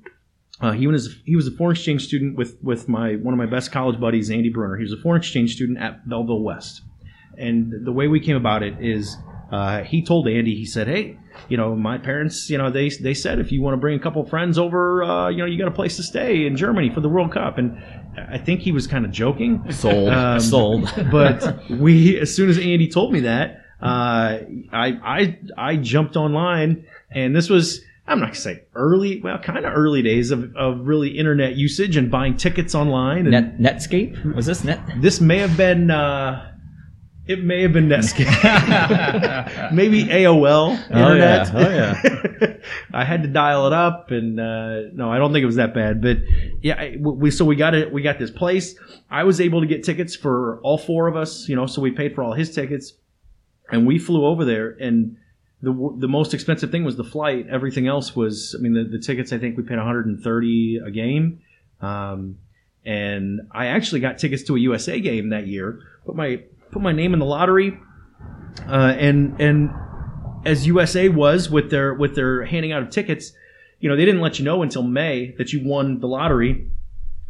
[0.61, 3.45] Uh, he was he was a foreign exchange student with with my one of my
[3.45, 4.77] best college buddies, Andy Brunner.
[4.77, 6.81] He was a foreign exchange student at Belleville West.
[7.37, 9.15] And the way we came about it is
[9.51, 13.13] uh, he told Andy, he said, "Hey, you know, my parents, you know, they they
[13.13, 15.67] said if you want to bring a couple friends over, uh, you know, you got
[15.67, 17.77] a place to stay in Germany for the World Cup." And
[18.17, 19.71] I think he was kind of joking.
[19.71, 20.93] Sold, Um, sold.
[21.11, 24.39] but we, as soon as Andy told me that, uh,
[24.71, 29.57] I, I, I jumped online, and this was, I'm not gonna say early, well, kind
[29.57, 33.25] of early days of, of really internet usage and buying tickets online.
[33.27, 34.81] And Net Netscape was this Net?
[34.97, 36.48] this may have been, uh,
[37.29, 38.25] It may have been Netscape,
[39.71, 41.53] maybe AOL internet.
[41.53, 42.01] Oh, yeah.
[42.03, 42.53] Oh, yeah.
[42.91, 45.75] I had to dial it up, and uh, no, I don't think it was that
[45.75, 46.01] bad.
[46.01, 46.17] But
[46.63, 47.93] yeah, we so we got it.
[47.93, 48.73] We got this place.
[49.11, 51.47] I was able to get tickets for all four of us.
[51.47, 52.93] You know, so we paid for all his tickets,
[53.71, 54.71] and we flew over there.
[54.81, 55.15] And
[55.61, 57.45] the the most expensive thing was the flight.
[57.47, 59.31] Everything else was, I mean, the, the tickets.
[59.31, 61.41] I think we paid 130 a game.
[61.79, 62.39] Um,
[62.83, 65.79] and I actually got tickets to a USA game that year.
[66.07, 66.41] but my
[66.71, 67.77] put my name in the lottery,
[68.67, 69.71] uh, and and
[70.45, 73.33] as USA was with their with their handing out of tickets,
[73.79, 76.69] you know they didn't let you know until May that you won the lottery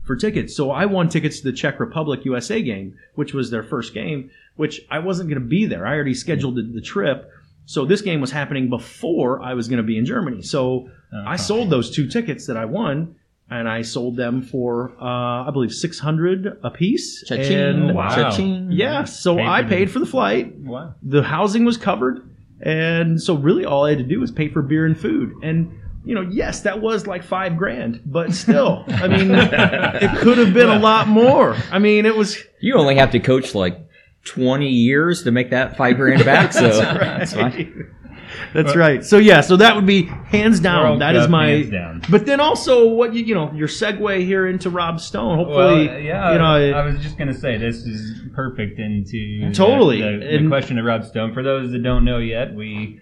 [0.04, 0.56] for tickets.
[0.56, 4.32] So I won tickets to the Czech Republic USA game, which was their first game,
[4.56, 5.86] which I wasn't going to be there.
[5.86, 7.30] I already scheduled the, the trip.
[7.66, 10.42] So this game was happening before I was going to be in Germany.
[10.42, 10.90] So
[11.28, 13.16] I sold those two tickets that I won,
[13.52, 17.24] and I sold them for uh, I believe six hundred a piece.
[17.28, 17.58] Cha-ching.
[17.58, 18.10] And Wow.
[18.16, 18.70] Cha-ching.
[18.72, 20.56] yeah, so Paid I paid for the flight.
[20.58, 20.94] Wow.
[21.04, 22.30] The housing was covered,
[22.62, 25.34] and so really all I had to do was pay for beer and food.
[25.44, 25.72] And
[26.06, 30.54] you know, yes, that was like five grand, but still, I mean, it could have
[30.54, 31.56] been a lot more.
[31.72, 33.78] I mean, it was You only have to coach like
[34.26, 36.54] 20 years to make that five grand back.
[36.54, 37.94] So that's fine.
[38.54, 39.04] That's right.
[39.04, 40.84] So yeah, so that would be hands down.
[40.84, 41.48] World that is Cup, my.
[41.48, 42.02] hands down.
[42.10, 45.38] But then also, what you you know, your segue here into Rob Stone.
[45.48, 49.52] Well, Hopefully, yeah, you know, I was just gonna say this is perfect into the-
[49.54, 50.02] Totally.
[50.02, 51.34] the, the And- question of Rob Stone.
[51.34, 53.00] For those that don't know yet, we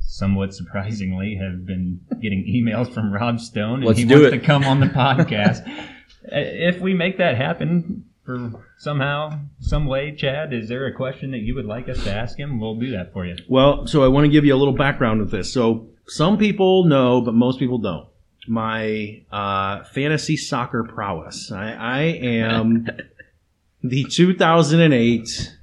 [0.00, 4.40] somewhat surprisingly have been getting emails from Rob Stone, and Let's he do wants it.
[4.40, 5.68] to come on the podcast.
[5.68, 11.30] Uh, if we make that happen for somehow, some way, Chad, is there a question
[11.30, 12.60] that you would like us to ask him?
[12.60, 13.36] We'll do that for you.
[13.48, 15.50] Well, so I want to give you a little background of this.
[15.50, 18.06] So some people know, but most people don't.
[18.46, 21.50] My uh, fantasy soccer prowess.
[21.50, 22.86] I, I am
[23.82, 25.54] the 2008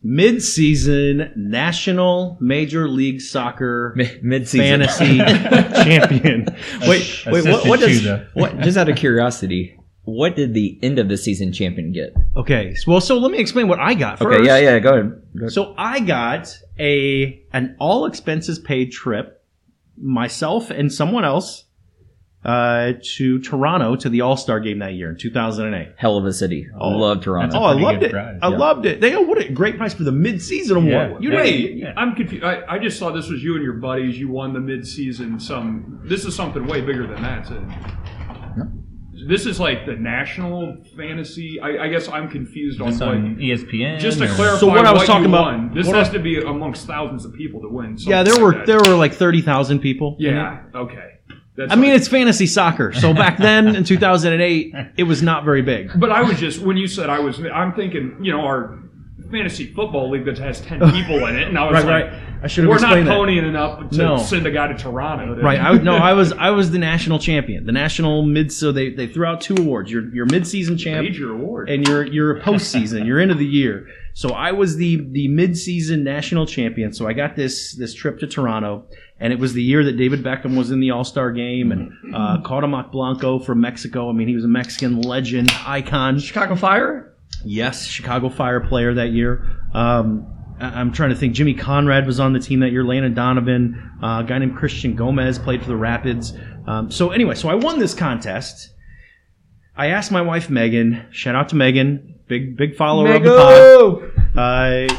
[0.00, 3.92] mid-season National Major League Soccer
[4.22, 4.82] Mid season.
[4.82, 5.18] fantasy
[5.82, 6.46] champion.
[6.82, 7.44] Wait, wait.
[7.44, 8.06] What, what does?
[8.34, 8.60] What?
[8.60, 9.77] Just out of curiosity,
[10.08, 12.16] what did the end of the season champion get?
[12.36, 14.40] Okay, so- well, so let me explain what I got first.
[14.40, 14.46] Okay.
[14.46, 14.56] Yeah.
[14.58, 14.78] Yeah.
[14.78, 15.22] Go ahead.
[15.36, 15.52] Go ahead.
[15.52, 19.44] So I got a an all expenses paid trip,
[20.00, 21.64] myself and someone else,
[22.42, 25.94] uh, to Toronto to the All Star game that year in 2008.
[25.98, 26.66] Hell of a city.
[26.74, 27.58] I love Toronto.
[27.58, 28.12] Oh, I loved it!
[28.12, 28.56] prize, I yeah.
[28.56, 29.02] loved it.
[29.02, 31.22] They oh, what a great price for the mid season award.
[31.22, 31.30] Yeah.
[31.30, 32.44] You Wait, know, I'm confused.
[32.44, 34.18] I, I just saw this was you and your buddies.
[34.18, 35.38] You won the mid-season.
[35.38, 36.00] Some.
[36.04, 37.46] This is something way bigger than that.
[37.46, 37.62] So-
[39.26, 41.58] This is like the national fantasy.
[41.60, 43.08] I, I guess I'm confused on Just what.
[43.10, 43.98] on ESPN.
[43.98, 45.74] Just to or- clarify, So what I was you talking about- won.
[45.74, 47.96] This what has I- to be amongst thousands of people to win.
[47.98, 48.66] yeah, something there were like that.
[48.84, 50.16] there were like thirty thousand people.
[50.20, 50.30] in it.
[50.32, 50.60] Yeah.
[50.74, 51.10] Okay.
[51.56, 52.92] That's I mean it's fantasy soccer.
[52.92, 55.90] So back then in 2008, it was not very big.
[55.98, 58.78] But I was just when you said I was, I'm thinking, you know, our
[59.30, 62.22] fantasy football league that has ten people in it, and I was Right, like, right.
[62.42, 63.18] I should have we're not explained that.
[63.18, 64.16] ponying enough to No.
[64.18, 65.34] send a guy to Toronto.
[65.34, 65.60] to- Right.
[65.60, 67.66] I no, I was I was the national champion.
[67.66, 68.52] The national mid.
[68.52, 69.90] So they, they threw out two awards.
[69.90, 71.68] Your your mid season champ major award.
[71.68, 73.88] and you're you're postseason, you're end of the year.
[74.14, 76.92] So I was the the mid season national champion.
[76.92, 78.84] So I got this this trip to Toronto,
[79.20, 81.92] and it was the year that David Beckham was in the All Star game, and
[82.14, 84.08] uh, Cuauhtémoc Blanco from Mexico.
[84.08, 86.18] I mean, he was a Mexican legend, icon.
[86.20, 87.07] Chicago Fire.
[87.44, 89.44] Yes, Chicago Fire player that year.
[89.72, 90.26] Um,
[90.60, 91.34] I- I'm trying to think.
[91.34, 92.84] Jimmy Conrad was on the team that year.
[92.84, 96.32] Landon Donovan, uh, a guy named Christian Gomez played for the Rapids.
[96.66, 98.70] Um, so anyway, so I won this contest.
[99.76, 101.06] I asked my wife Megan.
[101.12, 103.30] Shout out to Megan, big big follower of the
[104.34, 104.90] pod.
[104.90, 104.94] Uh,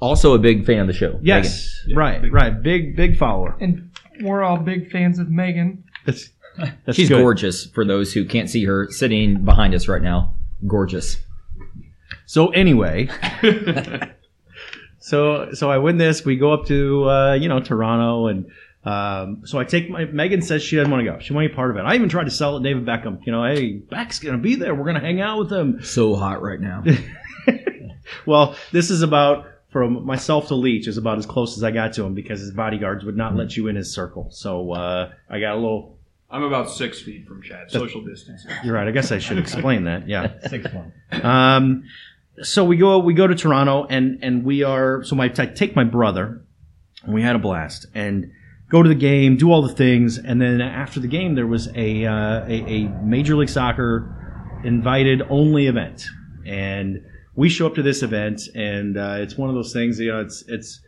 [0.00, 1.18] Also a big fan of the show.
[1.22, 3.56] yes, right, right, big big follower.
[3.60, 3.90] And
[4.22, 5.84] we're all big fans of Megan.
[6.06, 6.78] That's, Megan.
[6.86, 7.20] that's She's good.
[7.20, 7.66] gorgeous.
[7.66, 10.34] For those who can't see her, sitting behind us right now,
[10.66, 11.18] gorgeous.
[12.30, 13.08] So anyway,
[15.00, 16.24] so so I win this.
[16.24, 18.46] We go up to uh, you know Toronto, and
[18.84, 20.04] um, so I take my.
[20.04, 21.18] Megan says she doesn't want to go.
[21.18, 21.80] She want to be part of it.
[21.80, 23.26] I even tried to sell it, David Beckham.
[23.26, 24.76] You know, hey, Beck's gonna be there.
[24.76, 25.82] We're gonna hang out with him.
[25.82, 26.84] So hot right now.
[28.26, 31.92] Well, this is about from myself to Leach is about as close as I got
[31.94, 34.28] to him because his bodyguards would not let you in his circle.
[34.30, 35.96] So uh, I got a little.
[36.28, 37.70] I'm about six feet from Chad.
[37.70, 38.52] Social distancing.
[38.64, 38.86] You're right.
[38.86, 40.08] I guess I should explain that.
[40.08, 40.32] Yeah.
[40.48, 40.92] six one.
[41.24, 41.84] Um,
[42.42, 45.76] so we go we go to Toronto and and we are so my I take
[45.76, 46.44] my brother
[47.02, 48.30] and we had a blast and
[48.70, 51.68] go to the game do all the things and then after the game there was
[51.74, 56.04] a uh, a, a Major League Soccer invited only event
[56.46, 57.02] and
[57.34, 60.20] we show up to this event and uh, it's one of those things you know
[60.20, 60.80] it's it's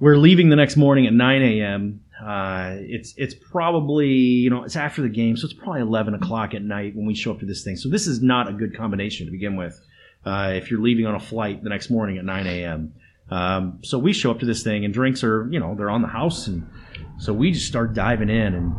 [0.00, 2.00] we're leaving the next morning at 9 a.m.
[2.24, 6.54] Uh, it's it's probably you know it's after the game, so it's probably 11 o'clock
[6.54, 7.76] at night when we show up to this thing.
[7.76, 9.80] So this is not a good combination to begin with.
[10.24, 12.92] Uh, if you're leaving on a flight the next morning at 9 a.m.
[13.30, 16.02] Um, so we show up to this thing, and drinks are, you know, they're on
[16.02, 16.68] the house, and
[17.18, 18.74] so we just start diving in and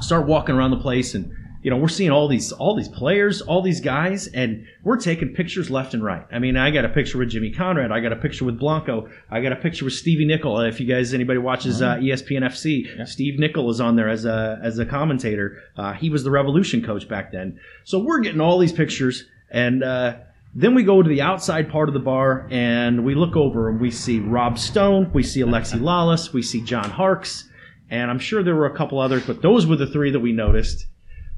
[0.00, 3.42] start walking around the place, and you know, we're seeing all these all these players,
[3.42, 6.24] all these guys, and we're taking pictures left and right.
[6.30, 9.08] I mean, I got a picture with Jimmy Conrad, I got a picture with Blanco,
[9.30, 10.60] I got a picture with Stevie Nicol.
[10.60, 14.60] If you guys anybody watches uh, ESPN FC, Steve Nicol is on there as a
[14.62, 15.60] as a commentator.
[15.76, 17.58] Uh, he was the Revolution coach back then.
[17.84, 20.16] So we're getting all these pictures, and uh,
[20.54, 23.80] then we go to the outside part of the bar, and we look over and
[23.80, 27.48] we see Rob Stone, we see Alexi Lalas, we see John Harkes,
[27.90, 30.32] and I'm sure there were a couple others, but those were the three that we
[30.32, 30.86] noticed.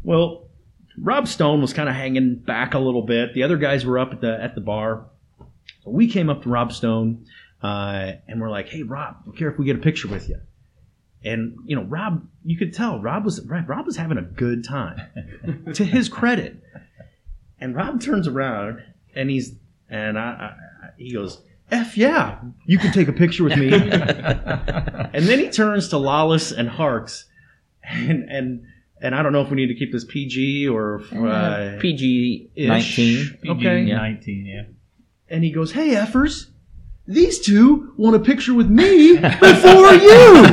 [0.02, 0.48] Well,
[0.98, 3.34] Rob Stone was kind of hanging back a little bit.
[3.34, 5.06] The other guys were up at the at the bar.
[5.86, 7.26] We came up to Rob Stone
[7.62, 10.40] uh, and we're like, "Hey, Rob, we care if we get a picture with you?"
[11.24, 15.00] And you know, Rob, you could tell Rob was Rob was having a good time.
[15.74, 16.62] to his credit,
[17.60, 18.82] and Rob turns around
[19.14, 19.54] and he's
[19.88, 20.52] and I, I
[20.96, 21.40] he goes,
[21.70, 26.56] "F yeah, you can take a picture with me." and then he turns to Lalas
[26.56, 27.24] and Harkes,
[27.84, 28.62] and and
[29.02, 33.38] and I don't know if we need to keep this PG or uh, PG 19.
[33.48, 33.82] Okay.
[33.84, 33.96] Yeah.
[33.96, 34.62] 19, yeah.
[35.28, 36.46] And he goes, "Hey, effers,
[37.06, 40.44] these two want a picture with me before you."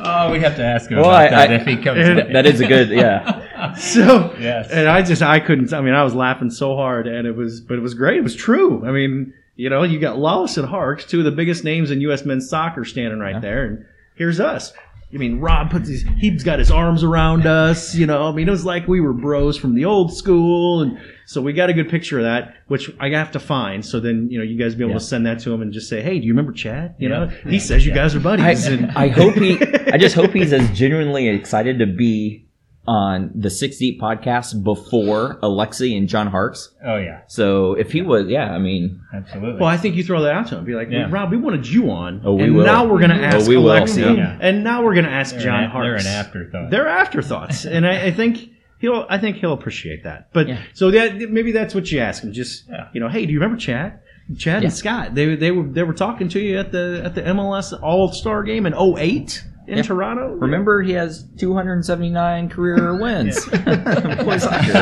[0.00, 2.34] Oh, we have to ask him Well, about I- that I- if he comes and-
[2.34, 3.44] That is a good, yeah.
[3.78, 4.68] so, Yes.
[4.70, 5.72] and I just I couldn't.
[5.72, 8.18] I mean, I was laughing so hard, and it was, but it was great.
[8.18, 8.84] It was true.
[8.86, 12.00] I mean, you know, you got Lalas and Harkes, two of the biggest names in
[12.02, 12.24] U.S.
[12.24, 13.84] men's soccer, standing right there, and
[14.14, 14.72] here's us.
[15.12, 18.28] I mean, Rob puts his, he's got his arms around us, you know.
[18.28, 21.54] I mean, it was like we were bros from the old school, and so we
[21.54, 23.82] got a good picture of that, which I have to find.
[23.84, 24.98] So then, you know, you guys be able Yeah.
[24.98, 27.18] to send that to him and just say, "Hey, do you remember Chad?" You Yeah.
[27.20, 29.58] know, he says you guys are buddies, and I hope he.
[29.92, 32.44] I just hope he's as genuinely excited to be
[32.88, 36.70] on the Six Deep podcast before Alexi and John Harkes.
[36.82, 37.20] oh, yeah.
[37.26, 39.60] So if he was, yeah, I mean, Absolutely.
[39.60, 40.64] Well, I think you throw that out to him.
[40.64, 41.06] Be like, Yeah.
[41.10, 42.22] Rob, we wanted you on.
[42.24, 42.64] Oh, we and will.
[42.64, 44.16] now we're going to oh, ask we Alexi.
[44.16, 44.38] yeah.
[44.40, 46.04] And now we're going to ask they're, John an, Harkes.
[46.04, 46.70] they're an afterthought.
[46.70, 47.64] They're afterthoughts.
[47.66, 48.38] and I, I think
[48.80, 50.32] he'll I think he'll appreciate that.
[50.32, 50.62] But Yeah.
[50.72, 52.32] so that maybe that's what you ask him.
[52.32, 52.88] Just Yeah.
[52.94, 54.00] you know, hey, do you remember Chad?
[54.38, 54.68] Chad Yeah.
[54.68, 55.14] and Scott.
[55.14, 58.42] They they were they were talking to you at the at the MLS All Star
[58.44, 59.82] game in 08 in Yeah.
[59.82, 60.28] Toronto.
[60.34, 63.44] remember he has 279 career wins.
[63.46, 64.72] Boy soccer.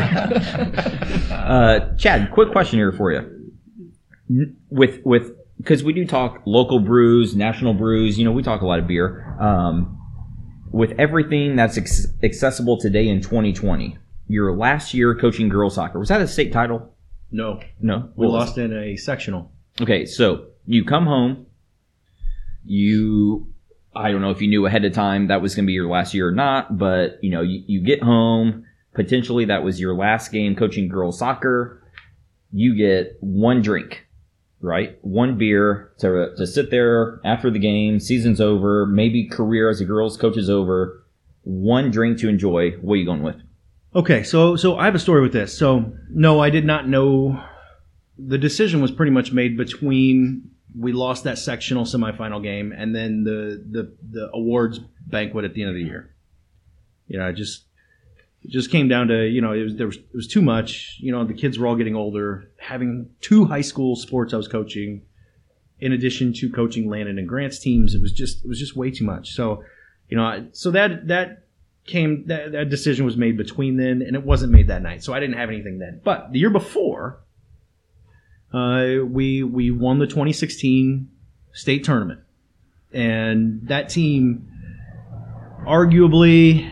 [1.33, 4.53] uh, Chad, quick question here for you.
[4.71, 8.19] With with because we do talk local brews, national brews.
[8.19, 9.37] You know, we talk a lot of beer.
[9.41, 9.93] Um,
[10.73, 13.97] with everything that's ex- accessible today in 2020,
[14.29, 16.93] your last year coaching girls soccer was that a state title?
[17.31, 19.51] No, No, we What lost in a sectional.
[19.81, 21.47] Okay, so you come home.
[22.65, 23.47] You,
[23.97, 25.89] I don't know if you knew ahead of time that was going to be your
[25.89, 28.65] last year or not, but you know, you, you get home.
[28.95, 31.83] Potentially, that was your last game coaching girls soccer.
[32.53, 34.07] You get one drink,
[34.61, 34.99] right?
[35.03, 38.01] One beer to to sit there after the game.
[38.01, 38.87] Season's over.
[38.87, 41.05] Maybe career as a girls coach is over.
[41.43, 42.73] One drink to enjoy.
[42.73, 43.37] What are you going with?
[43.95, 45.57] Okay, so so I have a story with this.
[45.57, 47.43] So no, I did not know.
[48.19, 53.25] The decision was pretty much made between we lost that sectional semifinal game and then
[53.25, 56.15] the the the awards banquet at the end of the year.
[57.09, 57.65] You know, it just
[58.43, 60.99] it just came down to you know it was there was it was too much.
[61.01, 62.51] You know, the kids were all getting older.
[62.59, 65.03] Having two high school sports I was coaching,
[65.81, 68.91] in addition to coaching Landon and Grant's teams, it was just it was just way
[68.91, 69.35] too much.
[69.35, 69.65] So,
[70.09, 71.47] you know, so that that
[71.87, 75.15] came that, that decision was made between then and it wasn't made that night so
[75.15, 77.21] i didn't have anything then but the year before
[78.53, 81.09] uh, we we won the 2016
[81.53, 82.21] state tournament
[82.93, 84.49] and that team
[85.67, 86.71] arguably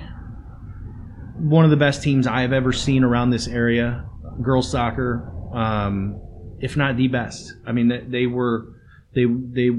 [1.36, 4.04] one of the best teams i have ever seen around this area
[4.42, 6.20] girls soccer um,
[6.60, 8.66] if not the best i mean they, they were
[9.14, 9.70] they they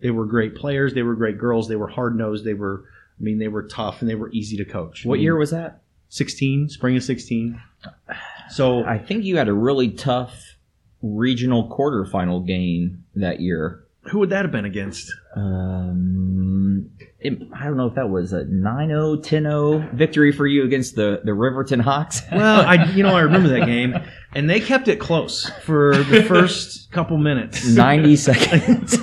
[0.00, 2.84] they were great players they were great girls they were hard-nosed they were
[3.18, 5.04] I mean, they were tough and they were easy to coach.
[5.04, 5.80] I What mean, year was that?
[6.10, 7.60] 16, spring of 16.
[8.50, 10.56] So I think you had a really tough
[11.02, 13.84] regional quarterfinal game that year.
[14.10, 15.12] who would that have been against?
[15.36, 16.90] Um,
[17.20, 21.20] it, I don't know if that was a 9-0, 10-0 victory for you against the,
[21.24, 22.22] the Riverton Hawks.
[22.32, 23.94] Well, I you know I remember that game,
[24.34, 27.66] and they kept it close for the first couple minutes.
[27.68, 28.94] 90 seconds.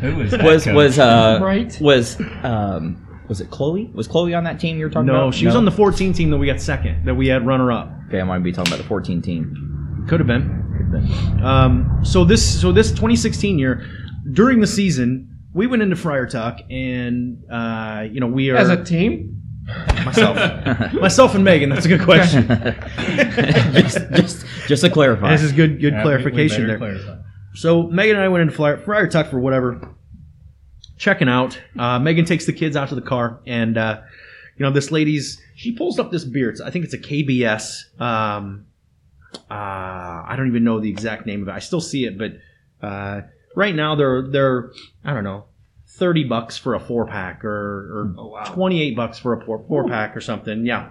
[0.00, 0.74] Who was that was coach?
[0.74, 1.76] was uh Right.
[1.80, 3.90] was um was it Chloe?
[3.94, 5.24] Was Chloe on that team you were talking about?
[5.26, 7.72] No, she was on the 14 team that we got second, that we had runner
[7.72, 7.90] up.
[8.08, 10.04] Okay, I might be talking about the 14 team.
[10.08, 10.63] Could have been.
[11.42, 13.86] Um, so this so this 2016 year,
[14.32, 18.68] during the season, we went into Friar Tuck, and uh, you know we are As
[18.70, 19.40] a team?
[20.04, 20.36] myself,
[20.94, 21.70] myself and Megan.
[21.70, 22.46] That's a good question.
[23.74, 25.30] just, just Just to clarify.
[25.32, 26.78] This is good good Yeah, we- we clarification there.
[26.78, 27.16] clarify.
[27.54, 29.94] So Megan and I went into Friar, Friar Tuck for whatever,
[30.98, 31.58] checking out.
[31.78, 34.00] Uh, Megan takes the kids out to the car, and uh,
[34.56, 36.50] you know this lady's she pulls up this beer.
[36.50, 38.00] It's, I think it's a KBS.
[38.00, 38.66] Um,
[39.50, 41.52] I don't even know the exact name of it.
[41.52, 42.32] I still see it, but
[42.86, 43.22] uh,
[43.54, 44.70] right now they're they're
[45.04, 45.46] I don't know.
[45.86, 50.16] 30 bucks for a four pack or, or 28 bucks for a four, four pack
[50.16, 50.66] or something.
[50.66, 50.90] Yeah.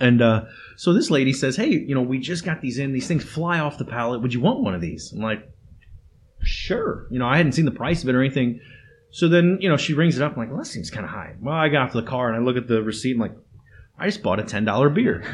[0.00, 0.46] And uh,
[0.76, 2.92] so this lady says, Hey, you know, we just got these in.
[2.92, 4.20] These things fly off the pallet.
[4.22, 5.12] Would you want one of these?
[5.12, 5.48] I'm like,
[6.42, 7.06] Sure.
[7.10, 8.60] You know, I hadn't seen the price of it or anything.
[9.10, 10.32] So then, you know, she rings it up.
[10.32, 11.34] I'm like, Well, that seems kind of high.
[11.40, 13.14] Well, I got off the car and I look at the receipt.
[13.14, 13.36] I'm like,
[14.00, 15.24] I just bought a ten dollar beer,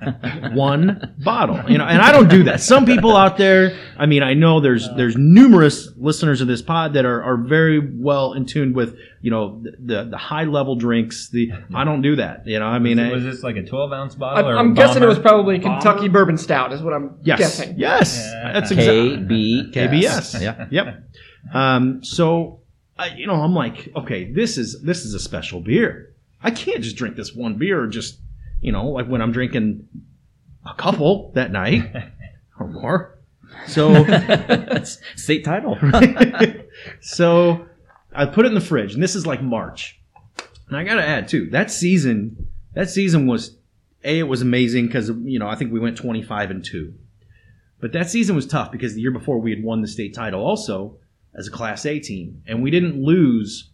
[0.52, 1.70] one bottle.
[1.70, 2.60] You know, and I don't do that.
[2.60, 6.94] Some people out there, I mean, I know there's there's numerous listeners of this pod
[6.94, 11.28] that are, are very well in tune with you know the the high level drinks.
[11.30, 12.46] The I don't do that.
[12.46, 14.48] You know, I mean, I- was this like a 12 ounce I'm, bottle?
[14.50, 17.78] or I'm a guessing it was probably Kentucky Bourbon Stout, is what I'm yes, guessing.
[17.78, 18.52] yes, Yeah.
[18.52, 20.40] that's exactly KB KBS.
[20.42, 20.66] Yeah.
[20.70, 21.04] Yep.
[21.54, 22.60] Um, so,
[22.98, 26.14] I, you know, I'm like, okay, this is this is a special beer.
[26.42, 27.86] I can't just drink this one beer.
[27.86, 28.18] Just,
[28.60, 29.88] you know, like when I'm drinking
[30.64, 31.90] a couple that night
[32.60, 33.18] or more.
[33.66, 34.04] So,
[35.16, 35.78] State title.
[37.00, 37.66] so
[38.12, 39.98] I put it in the fridge, and this is like March.
[40.68, 43.56] And I got to add too, that season, that season was
[44.04, 46.94] a it was amazing because you know I think we went 25 and two,
[47.80, 50.44] but that season was tough because the year before we had won the state title
[50.44, 50.96] also
[51.34, 53.70] as a Class A team, and we didn't lose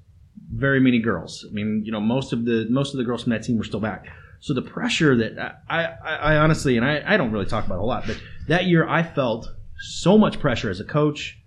[0.55, 1.45] very many girls.
[1.49, 3.65] I mean, you know, most of the most of the girls from that team were
[3.65, 4.07] still back.
[4.41, 7.79] So the pressure that I, I, I honestly, and I, I don't really talk about
[7.79, 9.49] a lot, but that year I felt
[9.79, 11.39] so much pressure as a coach,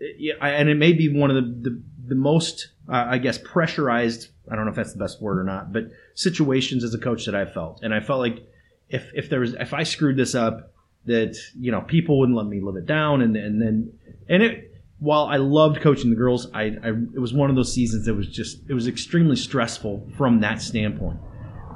[0.00, 4.28] and it may be one of the the, the most, uh, I guess, pressurized.
[4.50, 7.26] I don't know if that's the best word or not, but situations as a coach
[7.26, 8.46] that I felt, and I felt like
[8.88, 10.72] if if there was if I screwed this up,
[11.04, 13.92] that you know people wouldn't let me live it down, and and then
[14.28, 14.67] and it.
[15.00, 18.14] While I loved coaching the girls, I, I it was one of those seasons that
[18.14, 21.18] was just it was extremely stressful from that standpoint,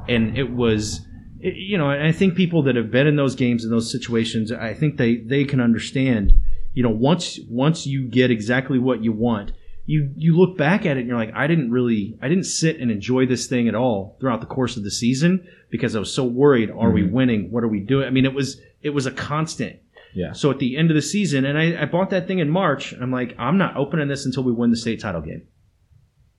[0.08, 1.06] and it was
[1.40, 3.90] it- you know, and I think people that have been in those games in those
[3.90, 6.32] situations, I think they they can understand.
[6.74, 9.52] You know, once once you get exactly what you want,
[9.84, 12.78] you you look back at it and you're like, I didn't really, I didn't sit
[12.80, 16.14] and enjoy this thing at all throughout the course of the season because I was
[16.14, 16.70] so worried.
[16.70, 17.12] Are we mm-hmm.
[17.12, 17.50] winning?
[17.50, 18.06] What are we doing?
[18.06, 19.80] I mean, it was it was a constant.
[20.14, 20.32] Yeah.
[20.32, 22.92] So at the end of the season, and I, I bought that thing in March.
[22.92, 25.46] I'm like, I'm not opening this until we win the state title game.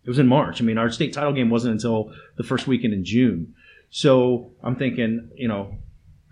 [0.03, 0.61] It was in March.
[0.61, 3.55] I mean, our state title game wasn't until the first weekend in June.
[3.89, 5.77] So I'm thinking, you know,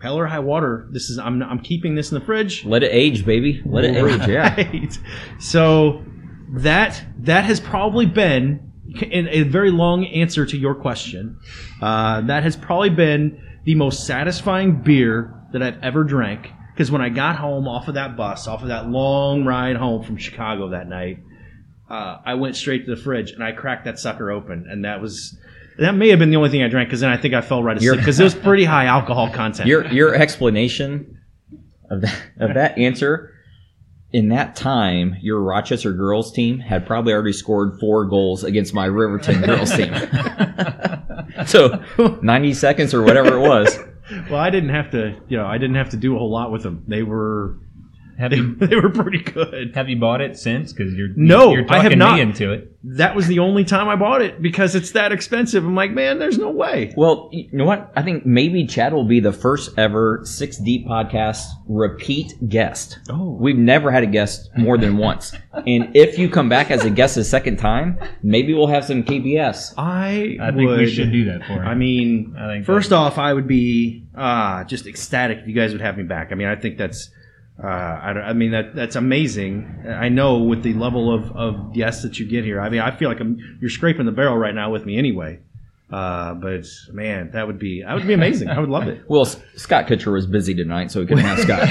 [0.01, 0.87] hell or high water.
[0.91, 2.65] This is I'm I'm keeping this in the fridge.
[2.65, 3.61] Let it age, baby.
[3.65, 4.27] Let it age.
[4.27, 4.89] Yeah.
[5.39, 6.03] So
[6.53, 8.71] that that has probably been
[9.01, 11.39] in a very long answer to your question.
[11.81, 16.49] Uh, that has probably been the most satisfying beer that I've ever drank.
[16.73, 20.03] Because when I got home off of that bus, off of that long ride home
[20.03, 21.19] from Chicago that night,
[21.89, 25.01] uh, I went straight to the fridge and I cracked that sucker open, and that
[25.01, 25.37] was
[25.77, 27.63] that may have been the only thing I drank because then I think I fell
[27.63, 29.67] right asleep because it was pretty high alcohol content.
[29.67, 31.19] Your your explanation
[31.89, 33.33] of that of that answer
[34.13, 38.85] in that time, your Rochester girls team had probably already scored four goals against my
[38.85, 39.93] Riverton girls team.
[41.45, 41.83] so
[42.21, 43.77] ninety seconds or whatever it was.
[44.29, 46.51] Well, I didn't have to, you know, I didn't have to do a whole lot
[46.51, 46.83] with them.
[46.87, 47.57] They were
[48.21, 49.73] Have they, you they were pretty good.
[49.75, 50.71] have you bought it since?
[50.71, 52.15] Because you're No, you're I have talking not.
[52.15, 52.67] me into it.
[52.83, 55.63] That was the only time I bought it because it's that expensive.
[55.63, 56.93] I'm like, man, there's no way.
[56.97, 57.91] Well, you know what?
[57.95, 62.97] I think maybe Chad will be the first ever Six Deep podcast repeat guest.
[63.09, 63.37] Oh.
[63.39, 65.33] We've never had a guest more than once.
[65.53, 69.03] And if you come back as a guest a second time, maybe we'll have some
[69.03, 69.73] KBS.
[69.77, 71.67] I, I think would, we should do that for him.
[71.67, 75.71] I mean, I think first off, I would be uh, just ecstatic if you guys
[75.71, 76.29] would have me back.
[76.31, 77.09] I mean, I think that's,
[77.63, 79.83] uh, I, don't- I mean, that that's amazing.
[79.87, 82.59] I know with the level of, of guests that you get here.
[82.61, 85.39] I mean, I feel like I'm, you're scraping the barrel right now with me anyway.
[85.91, 88.47] Uh, but man, that would be that would be amazing.
[88.47, 89.03] I would love it.
[89.09, 91.67] Well, S- Scott Kuchar was busy tonight, so we couldn't have Scott.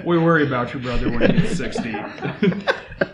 [0.04, 1.94] We worry about your brother when he gets 60.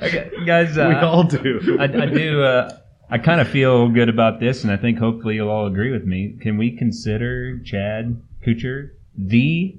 [0.03, 1.77] Okay, guys, uh, we all do.
[1.81, 2.43] I, I do.
[2.43, 2.77] Uh,
[3.09, 6.05] I kind of feel good about this, and I think hopefully you'll all agree with
[6.05, 6.37] me.
[6.43, 9.79] Can we consider Chad Kuchar the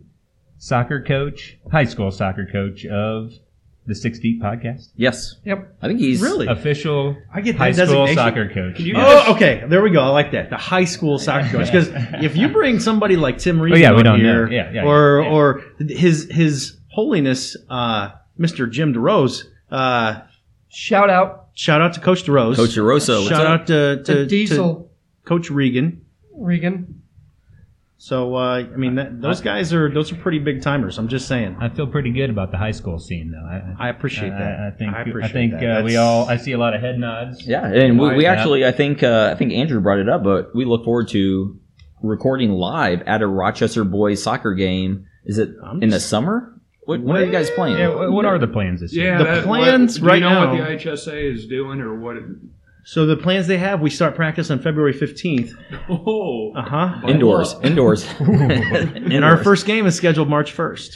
[0.57, 3.31] soccer coach, high school soccer coach of
[3.85, 4.89] the Six Deep podcast?
[4.95, 5.35] yes.
[5.45, 5.77] Yep.
[5.81, 6.47] I think he's really.
[6.47, 8.15] Official I get that high school designation.
[8.15, 8.81] soccer coach.
[8.95, 9.63] Oh, okay.
[9.67, 10.01] There we go.
[10.01, 10.49] I like that.
[10.49, 11.67] The high school soccer coach.
[11.67, 11.89] Because
[12.21, 14.51] if you bring somebody like Tim Reed Oh, yeah, we on don't here, know.
[14.51, 15.29] Yeah, yeah, or yeah.
[15.29, 18.69] or his his holiness, uh, Mr.
[18.69, 19.43] Jim DeRose.
[19.71, 20.21] Uh,
[20.69, 22.57] Shout out shout out to Coach DeRose.
[22.57, 23.19] Coach DeRosa.
[23.19, 23.61] What's Shout up?
[23.61, 24.91] out to, to, to, to Diesel
[25.23, 26.05] Coach Regan.
[26.35, 26.96] Regan.
[27.99, 30.99] So uh, I mean, that, those guys are those are pretty big timers.
[30.99, 31.57] I'm just saying.
[31.59, 33.39] I feel pretty good about the high school scene, though.
[33.83, 34.59] I, I appreciate I- that.
[34.59, 35.81] I, I think I I, appreciate think that.
[35.81, 36.29] uh, we all.
[36.29, 37.47] I see a lot of head nods.
[37.47, 40.55] Yeah, and we, we actually, I think, uh, I think Andrew brought it up, but
[40.55, 41.59] we look forward to
[42.03, 45.07] recording live at a Rochester boys soccer game.
[45.25, 46.53] Is it I'm in the summer?
[46.85, 47.77] What, when are you guys playing?
[47.79, 49.07] Yeah, what are the plans this year?
[49.13, 51.81] Yeah, The that- plans what, do right you know now- what the IHSA is doing
[51.81, 52.15] or what?
[52.17, 52.23] It,
[52.89, 55.51] So the plans they have, we start practice on February 15th.
[55.89, 57.01] oh, Uh huh.
[57.05, 58.07] Indoors, indoors.
[58.21, 60.95] And our first game is scheduled March 1st.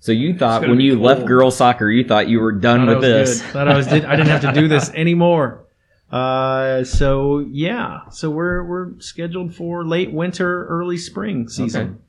[0.00, 2.88] So you thought when be you left girls soccer, you thought you were done Thought
[2.88, 3.40] I with was this.
[3.40, 3.52] good.
[3.52, 3.86] Thought I was.
[3.86, 5.64] Did, I didn't have to do this anymore.
[6.12, 8.00] Uh, so yeah.
[8.10, 12.02] So we're we're scheduled for late winter, early spring season.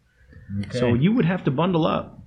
[0.59, 0.67] Okay.
[0.67, 0.79] Okay.
[0.79, 2.19] So you would have to bundle up.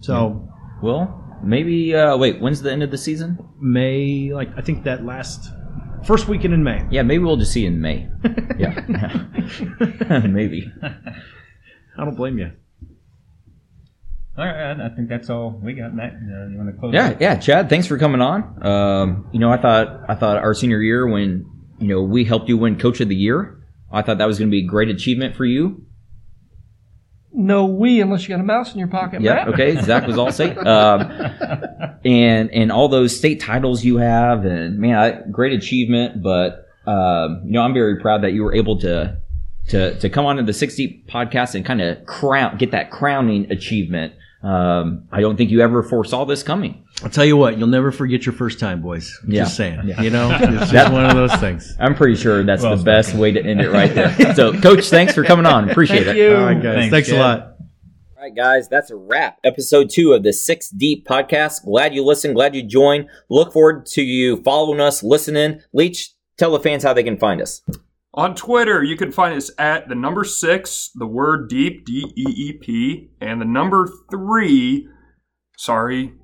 [0.00, 0.46] So
[0.82, 1.94] Well, maybe.
[1.94, 3.38] Uh, wait, when's the end of the season?
[3.58, 5.50] May, like I think that last
[6.08, 6.86] first weekend in May.
[6.90, 8.08] Yeah, maybe we'll just see you in May.
[8.58, 8.74] Yeah,
[10.26, 10.72] maybe.
[10.82, 12.50] I don't blame you.
[14.36, 15.94] All right, I think that's all we got.
[15.94, 16.92] Matt, uh, you want to close?
[16.92, 17.20] Yeah, it?
[17.20, 17.68] yeah, Chad.
[17.68, 18.66] Thanks for coming on.
[18.66, 21.48] Um, you know, I thought I thought our senior year when
[21.78, 23.62] you know we helped you win Coach of the Year.
[23.92, 25.86] I thought that was going to be a great achievement for you.
[27.32, 29.20] No we unless you got a mouse in your pocket.
[29.20, 29.34] Yeah.
[29.34, 29.48] Matt.
[29.48, 29.80] Okay.
[29.82, 30.56] Zach was all state.
[30.66, 31.00] Um,
[32.04, 36.22] and and all those state titles you have, and man, I, great achievement.
[36.22, 39.18] But um, you know, I'm very proud that you were able to
[39.68, 42.90] to to come on to the Six Deep podcast and kind of crown get that
[42.90, 44.14] crowning achievement.
[44.42, 46.84] Um, I don't think you ever foresaw this coming.
[47.02, 49.12] I'll tell you what, you'll never forget your first time, boys.
[49.26, 49.42] Yeah.
[49.42, 49.88] Just saying.
[50.00, 51.76] You know, it's just one of those things.
[51.80, 54.34] I'm pretty sure that's Well the best way to end it right there.
[54.34, 55.68] so, Coach, thanks for coming on.
[55.70, 56.22] Appreciate Thank it.
[56.22, 56.36] you.
[56.36, 56.74] All right, guys.
[56.74, 57.40] Thanks, Thanks, a lot.
[58.16, 59.38] All right, guys, that's a wrap.
[59.44, 61.64] Episode two of the Six Deep podcast.
[61.64, 62.34] Glad you listened.
[62.34, 63.08] Glad you joined.
[63.28, 65.62] Look forward to you following us, listening.
[65.72, 67.62] Leach, tell the fans how they can find us.
[68.14, 72.24] On Twitter, you can find us at the number six, the word deep, D E
[72.36, 74.88] E P, and the number three.
[75.56, 76.14] Sorry,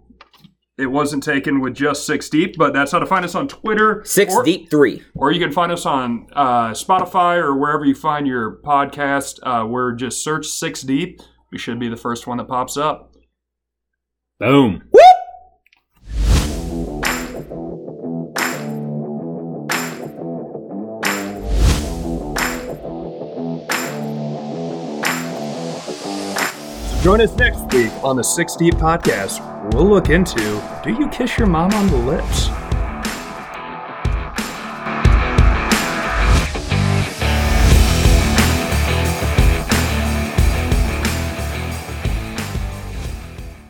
[0.77, 4.03] it wasn't taken with just six deep, but that's how to find us on Twitter.
[4.05, 5.03] Six or, Deep Three.
[5.15, 9.39] Or you can find us on uh, Spotify or wherever you find your podcast.
[9.43, 11.21] Uh, we're just search six deep.
[11.53, 13.15] We should be the first one that pops up.
[14.41, 14.83] Boom.
[27.05, 29.75] Join us next week on the Six Deep Podcast.
[29.75, 30.41] We'll look into
[30.83, 32.49] Do you kiss your mom on the lips?